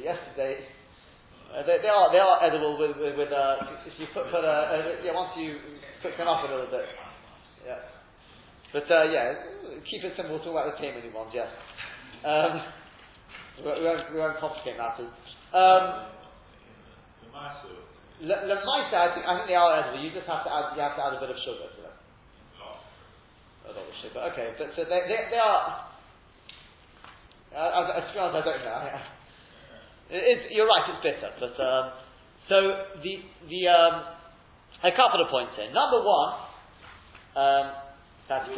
[0.04, 0.68] yesterday.
[1.48, 3.56] Uh, they, they, are they are edible with with, with uh,
[3.88, 5.56] if you put put a, uh, yeah once you
[6.02, 6.84] cook them up a little bit.
[7.64, 7.80] Yeah.
[8.72, 9.32] But uh, yeah,
[9.88, 10.36] keep it simple.
[10.36, 11.30] We'll talk about the Tamini ones.
[11.32, 11.48] Yes.
[12.26, 12.60] Um,
[13.62, 15.14] we, won't, we won't complicate matters.
[15.54, 16.10] Um,
[18.18, 20.02] the Lemaisa, I think I think they are edible.
[20.02, 21.83] You just have to add you have to add a bit of sugar to
[23.64, 23.76] them.
[23.76, 24.32] A lot.
[24.32, 25.88] Okay, but so they, they, they are.
[27.54, 28.82] Uh, as, far as I don't know,
[30.10, 30.90] it, you're right.
[30.90, 31.92] It's bitter, but um,
[32.48, 32.56] so
[33.00, 33.14] the
[33.48, 33.94] the um,
[34.82, 35.72] a couple of points here.
[35.72, 36.32] Number one,
[37.36, 37.66] um,
[38.28, 38.48] that's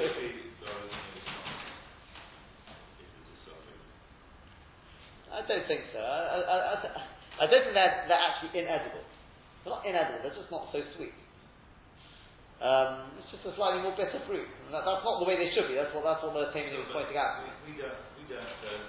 [5.36, 6.00] I don't think so.
[6.00, 6.76] I, I, I,
[7.36, 9.04] I don't think they're, they're actually inedible.
[9.62, 11.12] They're not inedible, they're just not so sweet.
[12.56, 14.48] Um, it's just a slightly more bitter fruit.
[14.72, 15.76] That, that's not the way they should be.
[15.76, 17.44] That's what that's what the Tamini was pointing out.
[17.44, 18.80] We, we don't we don't uh,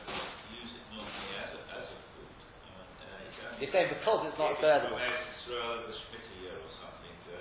[0.56, 2.32] use it normally as a, as a fruit.
[2.64, 4.96] Uh, uh, You're saying because it's not edible.
[4.96, 7.40] Throw the schmitty or something uh,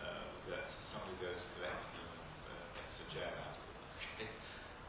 [0.00, 0.24] uh,
[0.56, 1.84] that somebody goes to and
[2.48, 4.32] uh, jam out of it.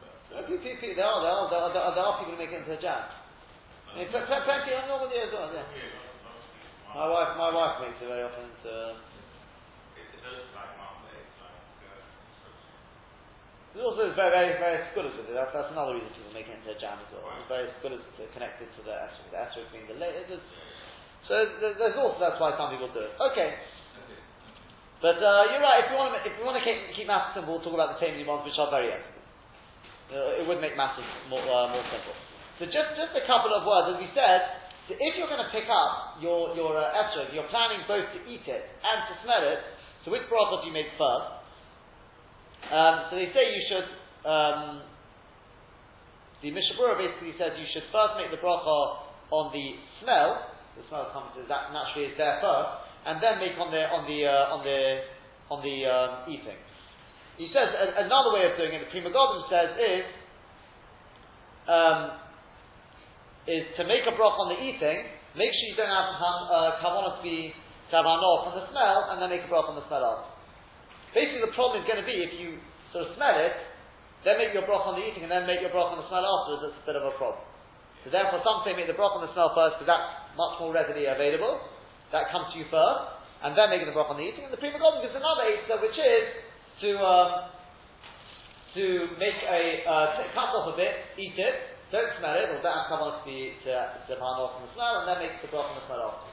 [0.00, 2.56] but, uh, there are, there are, there are, there are, there are people who make
[2.56, 3.04] it into a jam.
[4.00, 5.66] In plenty, I know what as well, yeah.
[6.94, 9.09] My wife, my wife makes it very often into.
[13.70, 15.34] It's also very, very, very good with it.
[15.38, 17.30] That's, that's another reason people make it into a jam as well.
[17.38, 17.94] It's very good
[18.34, 19.30] connected to the esrog.
[19.30, 20.42] The esrog being the later.
[21.30, 23.14] So there's also that's why some people do it.
[23.14, 23.54] Okay.
[24.98, 25.86] But uh, you're right.
[25.86, 27.96] If you want to, if you want to keep, keep matters simple, we'll talk about
[27.96, 29.22] the taming ones, which are very ethical.
[30.12, 32.12] Uh, it would make matters more, uh, more simple.
[32.58, 34.60] So just, just a couple of words, as we said,
[34.90, 38.20] so if you're going to pick up your, your uh, esrog, you're planning both to
[38.28, 39.62] eat it and to smell it,
[40.04, 41.39] so which bracha do you make first?
[42.68, 43.88] Um, so they say you should,
[44.28, 44.84] um,
[46.44, 50.84] the Mishnah Berurah basically says you should first make the bracha on the smell, the
[50.92, 52.70] smell comes, that naturally is there first,
[53.08, 54.80] and then make on the, on the, uh, on the,
[55.50, 56.60] on the um, eating.
[57.40, 60.04] He says, another way of doing it, the Pri Megadim says is,
[61.64, 62.00] um,
[63.48, 67.18] is to make a broch on the eating, make sure you don't have uh, kavanah
[67.18, 67.54] to be
[67.90, 70.39] to have from the smell, and then make a broch on the smell after.
[71.12, 72.62] Basically, the problem is going to be if you
[72.94, 73.54] sort of smell it,
[74.22, 76.22] then make your broth on the eating, and then make your broth on the smell
[76.22, 76.70] afterwards.
[76.70, 77.42] That's a bit of a problem.
[78.04, 80.72] So therefore, some say make the broth on the smell first because that's much more
[80.72, 81.60] readily available.
[82.12, 83.02] That comes to you first,
[83.44, 84.48] and then make the broth on the eating.
[84.48, 86.24] And the Pri Megadim gives another answer, which is
[86.84, 87.30] to um,
[88.74, 88.84] to
[89.18, 91.54] make a uh, cut off a bit, eat it,
[91.90, 93.72] don't smell it, or don't have someone to be to,
[94.06, 96.29] to pan off from the smell, and then make the broth on the smell off.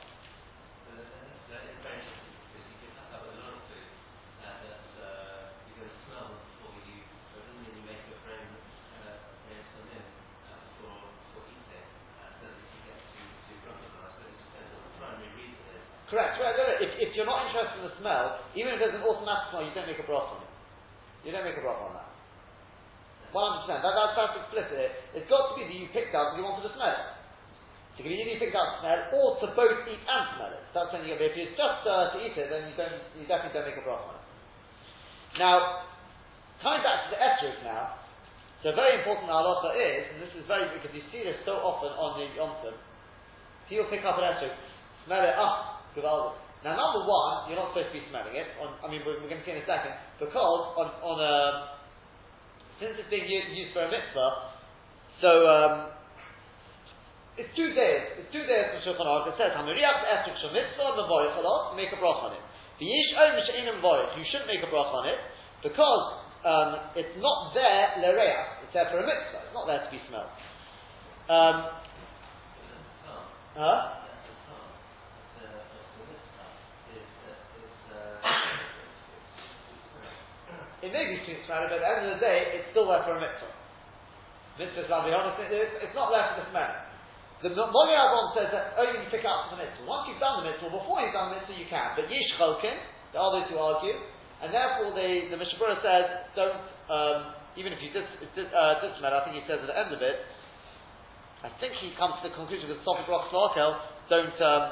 [16.07, 16.39] Correct,
[16.79, 19.75] if, if you're not interested in the smell, even if there's an automatic smell, you
[19.75, 20.51] don't make a broth on it.
[21.27, 22.07] You don't make a broth on that.
[23.35, 23.67] 100%.
[23.67, 25.03] That, that, that's explicit.
[25.11, 27.03] It's got to be that you picked out because you wanted to smell it.
[27.99, 30.63] So you either picked out to smell or to both eat and smell it.
[30.71, 33.25] That's when you get If it's just uh, to eat it, then you don't, you
[33.27, 34.25] definitely don't make a bracha on it.
[35.41, 35.83] Now,
[36.63, 37.99] coming back to the esrog now,
[38.63, 41.91] so very important halacha is, and this is very because you see this so often
[41.93, 42.77] on the yontim,
[43.67, 44.55] people pick up an esrog,
[45.09, 46.35] smell it, ah, oh,
[46.65, 48.47] Now, number one, you're not supposed to be smelling it.
[48.59, 51.33] On, I mean, we're, we're, going to see in a second because on on a
[52.81, 54.53] since it's being used for a mitzvah,
[55.21, 55.73] so um,
[57.37, 58.17] it's two days.
[58.17, 59.33] It's two days from Shulchan Aruch.
[59.33, 61.77] It says Hamiriach Esrog Shul Mitzvah Mevorich Alot.
[61.77, 62.43] Make a brach on it.
[62.81, 64.17] V'yish Oim She'enim Mevorich.
[64.17, 65.21] You shouldn't make a brach on it
[65.61, 66.05] because
[66.45, 68.65] um, it's not there lereach.
[68.65, 69.41] It's there for a mitzvah.
[69.45, 70.33] It's not there to be smelled.
[71.29, 71.55] Um,
[73.57, 74.06] huh?
[80.85, 83.01] It may be students married, but at the end of the day, it's still there
[83.01, 83.49] for a mitzvah.
[84.61, 86.87] Mitzvah, I'll be honest, it's not there for this man.
[87.41, 89.85] The Moli Avon says that only oh, you pick up the mitzvah.
[89.85, 91.93] Once you've done the mitzvah, before you've done the mitzvah, you can.
[91.93, 92.77] But Yish Cholkin,
[93.13, 93.93] there are those who argue,
[94.41, 97.17] and therefore the, the Mishnah Berurah says, don't, um,
[97.53, 100.01] even if you did, did, uh, did I think he says at the end of
[100.01, 100.17] it,
[101.45, 104.63] I think he comes to the conclusion with safek brachos l'hakel, don't, um,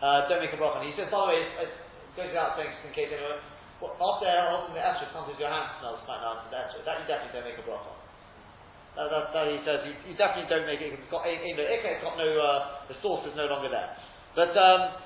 [0.00, 0.80] uh, don't make a broch.
[0.80, 1.72] And he says, by the way, it
[2.16, 3.44] goes without saying, just in case anyone,
[3.78, 6.82] well, after opening the esrog, sometimes your hand smells quite nice in the.
[6.82, 7.94] That you definitely don't make a bracha.
[8.98, 10.98] That, that, that he says you, you, definitely don't make it.
[10.98, 13.94] It's got, you know, it's got no, uh, the source is no longer there.
[14.34, 14.98] But um,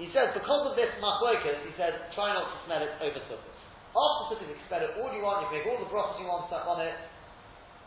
[0.00, 3.52] he says because of this machlokas, he says try not to smell it over sukkot.
[3.92, 5.44] After sukkot, you can smell it all you want.
[5.44, 6.96] You can make all the brachas you want on it,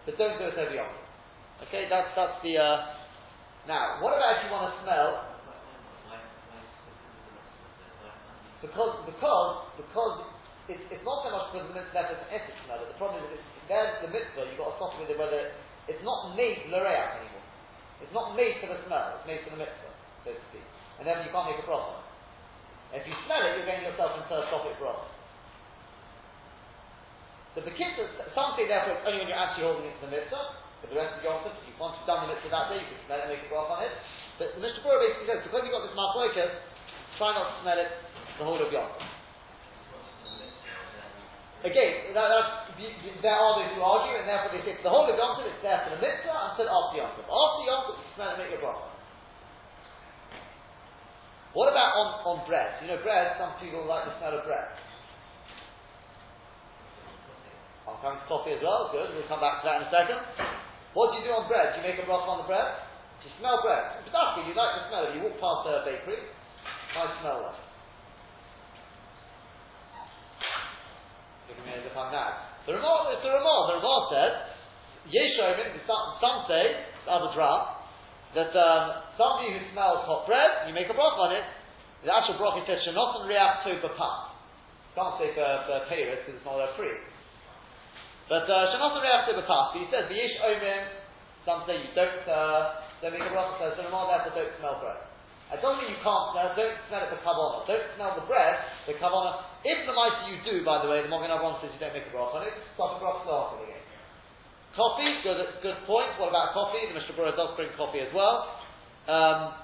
[0.05, 0.93] but don't do it over yom.
[1.65, 2.53] Okay, that's that's the.
[2.61, 2.77] Uh,
[3.65, 5.26] now, what about if you want to smell
[8.61, 10.15] because because because
[10.67, 12.83] it's, it's not so much because the mitzvah is an ethics matter.
[12.89, 13.39] The problem is
[13.71, 14.49] there's the mitzvah.
[14.51, 15.55] You've got to stop with it whether
[15.87, 17.45] it's not made l'reach anymore.
[18.03, 19.17] It's not made for the smell.
[19.17, 19.91] It's made for the mitzvah,
[20.27, 20.65] so to speak.
[20.99, 22.03] And then you can't make a problem.
[22.91, 25.07] If you smell it, you're getting yourself into a topic broth.
[27.55, 27.97] So the kids,
[28.37, 30.61] some say therefore it's only when you're actually holding it to the mitzvah.
[30.77, 32.85] For the rest of Yom if you want to done the mitzvah that day, you
[32.85, 33.93] can smell it and make a broth on it.
[34.37, 36.53] But Mishnah Berurah basically says, because you've got this machlokes,
[37.17, 37.89] try not to smell it
[38.37, 38.89] the whole of Yom
[41.65, 42.29] Again, that,
[42.77, 45.81] there are those who argue, and therefore they say the whole of Yom it's there
[45.83, 48.93] for the mitzvah until after Yom After Yom you smell and make a broth.
[51.57, 52.77] What about on, on bread?
[52.85, 54.69] You know, bread, some people like the smell of bread.
[57.89, 60.21] I'm coming to coffee as well, good, we'll come back to that in a second.
[60.93, 61.73] What do you do on bread?
[61.73, 62.85] Do you make a broth on the bread?
[63.21, 64.05] Do You smell bread.
[64.05, 65.17] It's you like the smell of it.
[65.17, 66.21] You walk past a bakery,
[66.93, 67.57] nice smell that.
[67.57, 67.65] Looking
[70.97, 72.33] at me as if I'm mad.
[72.67, 73.61] The Ramah, it's the Ramah.
[73.71, 74.33] The Ramah says,
[75.07, 77.87] Yeshomim, some, some say, the other drop,
[78.35, 81.47] that um, somebody who smells hot bread, you make a broth on it.
[82.03, 84.19] The actual broth it says, Shanot and Reach to Bapat.
[84.99, 86.91] Can't say for, for Paris because it's not there free.
[88.27, 89.65] But uh, Shanot and Reach to Bapat.
[89.71, 90.83] But he says, V'yish Omim,
[91.47, 94.75] some say you don't, uh, don't make a broth, says, the Ramah therefore don't smell
[94.83, 95.07] bread.
[95.47, 97.63] I don't mean you can't smell, don't smell it for kavana.
[97.63, 99.47] Don't smell the bread, the kavana.
[99.65, 102.05] If the mighty you do, by the way, the Magen Avraham says you don't make
[102.05, 103.81] a broth on it, stop a broth after again.
[104.77, 106.13] Coffee, good, good point.
[106.21, 106.85] What about coffee?
[106.85, 108.45] The Mishnah Berurah does bring coffee as well.
[109.09, 109.57] Um,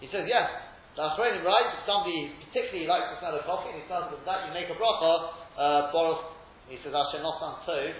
[0.00, 0.48] he says, yes,
[0.96, 1.68] that's really right.
[1.76, 4.76] If somebody particularly likes the smell of coffee and he smells that, you make a
[4.80, 5.12] bracha,
[5.60, 6.24] uh, boros,
[6.72, 7.92] he says, Asher Nosan Tov,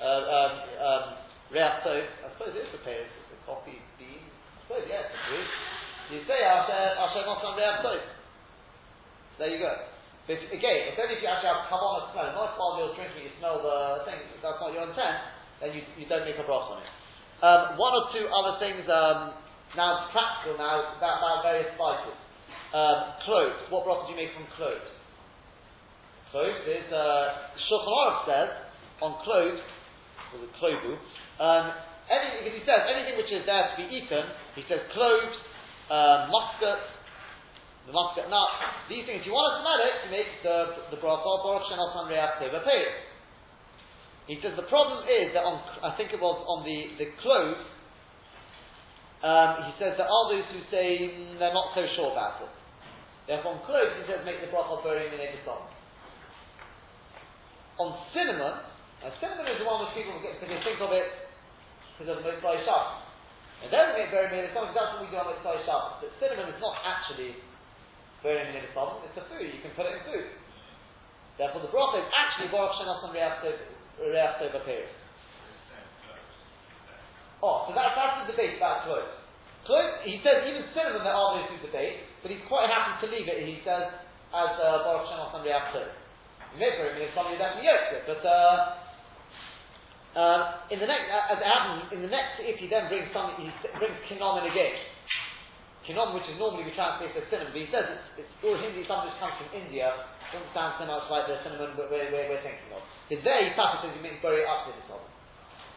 [0.00, 1.04] uh, um, um,
[1.52, 4.24] I suppose it is the pay, it's a coffee bean.
[4.24, 5.52] I suppose, yes, it's.
[6.08, 8.13] You say Asher, Asher Nosan Reach Tov.
[9.38, 9.72] There you go.
[10.24, 13.32] But again, it's only if you actually have kavana smell, not while you're drinking, you
[13.36, 15.20] smell the thing, that's not your intent,
[15.60, 16.90] then you, you don't make a broth on it.
[17.44, 19.36] Um, one or two other things, um,
[19.76, 22.16] now practical now, about, about various spices.
[22.72, 23.60] Um, cloves.
[23.68, 24.88] What broth do you make from cloves?
[26.32, 28.50] Cloves is, uh, Shulchan Aruch says,
[29.04, 29.60] on cloves,
[30.32, 30.96] or the clovu,
[31.36, 31.74] um,
[32.08, 34.24] anything, if he says anything which is there to be eaten,
[34.56, 35.36] he says cloves,
[35.92, 36.80] uh, muscat,
[37.84, 38.50] the nut,
[38.88, 40.56] these things, if you want to smell it, you make the,
[40.88, 41.76] the bracha, Baruch Shem
[44.24, 47.60] He says the problem is that on, I think it was on the, the clove,
[49.20, 52.52] um, he says there are those who say they're not so sure about it.
[53.28, 55.68] Therefore on cloves he says make the bracha a song.
[57.84, 58.64] On cinnamon,
[59.04, 61.08] now cinnamon is the one which people get, because think of it
[62.00, 63.04] because of Motzei Shabbos.
[63.60, 66.00] And then we make burying in a song, that's what we do on Motzei Shabbos.
[66.00, 67.36] But cinnamon is not actually
[68.24, 70.26] burning in a problem, it's a food, you can put it in food.
[71.36, 74.64] Therefore the broth is actually Baruch Shenas and Reach Tova
[77.44, 79.12] Oh, so that's, that's the debate about clothes.
[79.68, 83.06] Clothes, he says even cinnamon there are those who debate, but he's quite happy to
[83.12, 83.92] leave it, he says,
[84.32, 85.92] as uh, Baruch Shenas and Reach Tova.
[86.56, 88.56] Maybe I mean, somebody definitely yokes it, but uh,
[90.14, 93.34] um, in the next, as it happens, in the next, if he then brings something,
[93.42, 94.93] he brings kinom again.
[95.84, 98.88] Kinom, which is normally we translate as cinnamon, but he says it's, it's all Hindi,
[98.88, 99.92] something which comes from India,
[100.32, 102.82] doesn't sound so much like the cinnamon we're, we're, we're thinking of.
[103.06, 105.12] Because there he says he means bury up to the problem.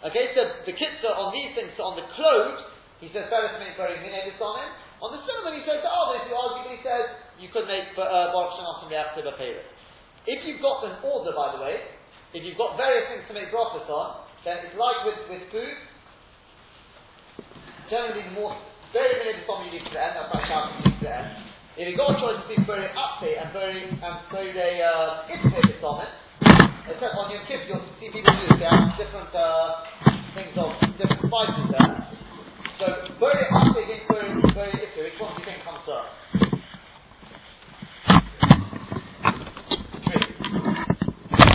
[0.08, 2.62] Okay, so the kitzah on these things, so on the clothes,
[3.04, 4.72] he says to make bury minedis on him.
[4.98, 7.06] On the cinnamon, he says, the argument, he arguably says,
[7.38, 9.30] you could make uh, baruch shanah from reactive
[10.26, 11.86] If you've got an order, by the way,
[12.34, 15.78] if you've got various things to make brachas on, then it's like with, with food,
[17.90, 18.58] generally more
[18.94, 21.28] very minute before you leave to end, that's why I leave to end.
[21.78, 22.66] If you've got a choice between
[22.98, 26.12] update and burying and burying a uh, interface on it,
[26.90, 28.58] except on your kids, you'll see people do this.
[28.58, 29.86] They have different uh,
[30.34, 31.94] things of different spices there.
[32.82, 32.86] So
[33.22, 36.18] bury it update against bury bury it which one do you think comes first?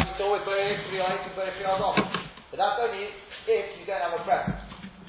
[0.07, 1.99] You always it three eyes, you bury three eyes off.
[1.99, 4.63] But that's only if you don't have a preference.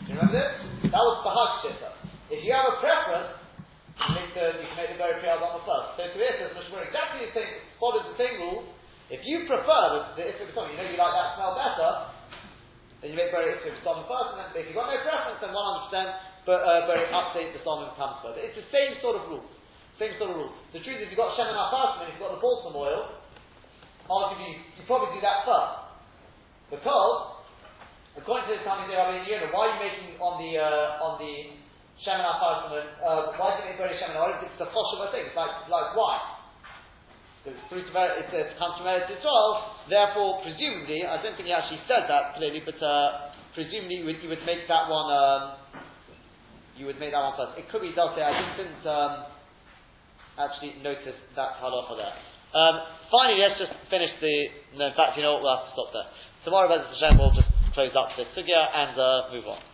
[0.10, 0.90] Do you remember this?
[0.90, 1.93] That was the hard shitter.
[2.44, 3.40] If you have a preference,
[4.04, 5.96] you, make the, you can make the very priyad on the first.
[5.96, 7.48] So to this, as Mishmur exactly the same,
[7.80, 8.68] follows the same rule.
[9.08, 12.12] If you prefer the, the Isra you know you like that smell better,
[13.00, 15.56] then you make very Isra B'Stomim first, and then if you've got no preference, then
[15.56, 18.36] 100% but uh, very update the B'Stomim comes first.
[18.44, 19.48] It's the same sort of rule.
[19.96, 20.52] Same sort of rule.
[20.76, 23.24] The truth is, if you've got Shem and Apartment, you've got the balsam oil,
[24.12, 25.96] arguably, you probably do that first.
[26.76, 27.40] Because,
[28.20, 31.63] according to the Talmud Rabbeinu Yonah, why are you making on the, uh, on the
[32.04, 35.68] Shemin al uh, why you make Beri Shemin al It's a choshev thing, it's like,
[35.72, 35.96] like
[37.44, 39.52] of it, comes from Eretz Yisrael,
[39.92, 44.20] therefore, presumably, I don't think he actually said that clearly, but uh, presumably you would,
[44.24, 45.44] you would make that one, um,
[46.80, 47.60] you would make that one first.
[47.60, 49.28] It could be does I didn't um,
[50.40, 52.16] actually notice that halacha there.
[52.56, 52.76] Um,
[53.12, 54.36] finally, let's just finish the,
[54.80, 56.08] no, in fact, you know what, we'll have to stop there.
[56.48, 59.73] Tomorrow, Bez Hashem, we'll just close up this sugya and uh, move on.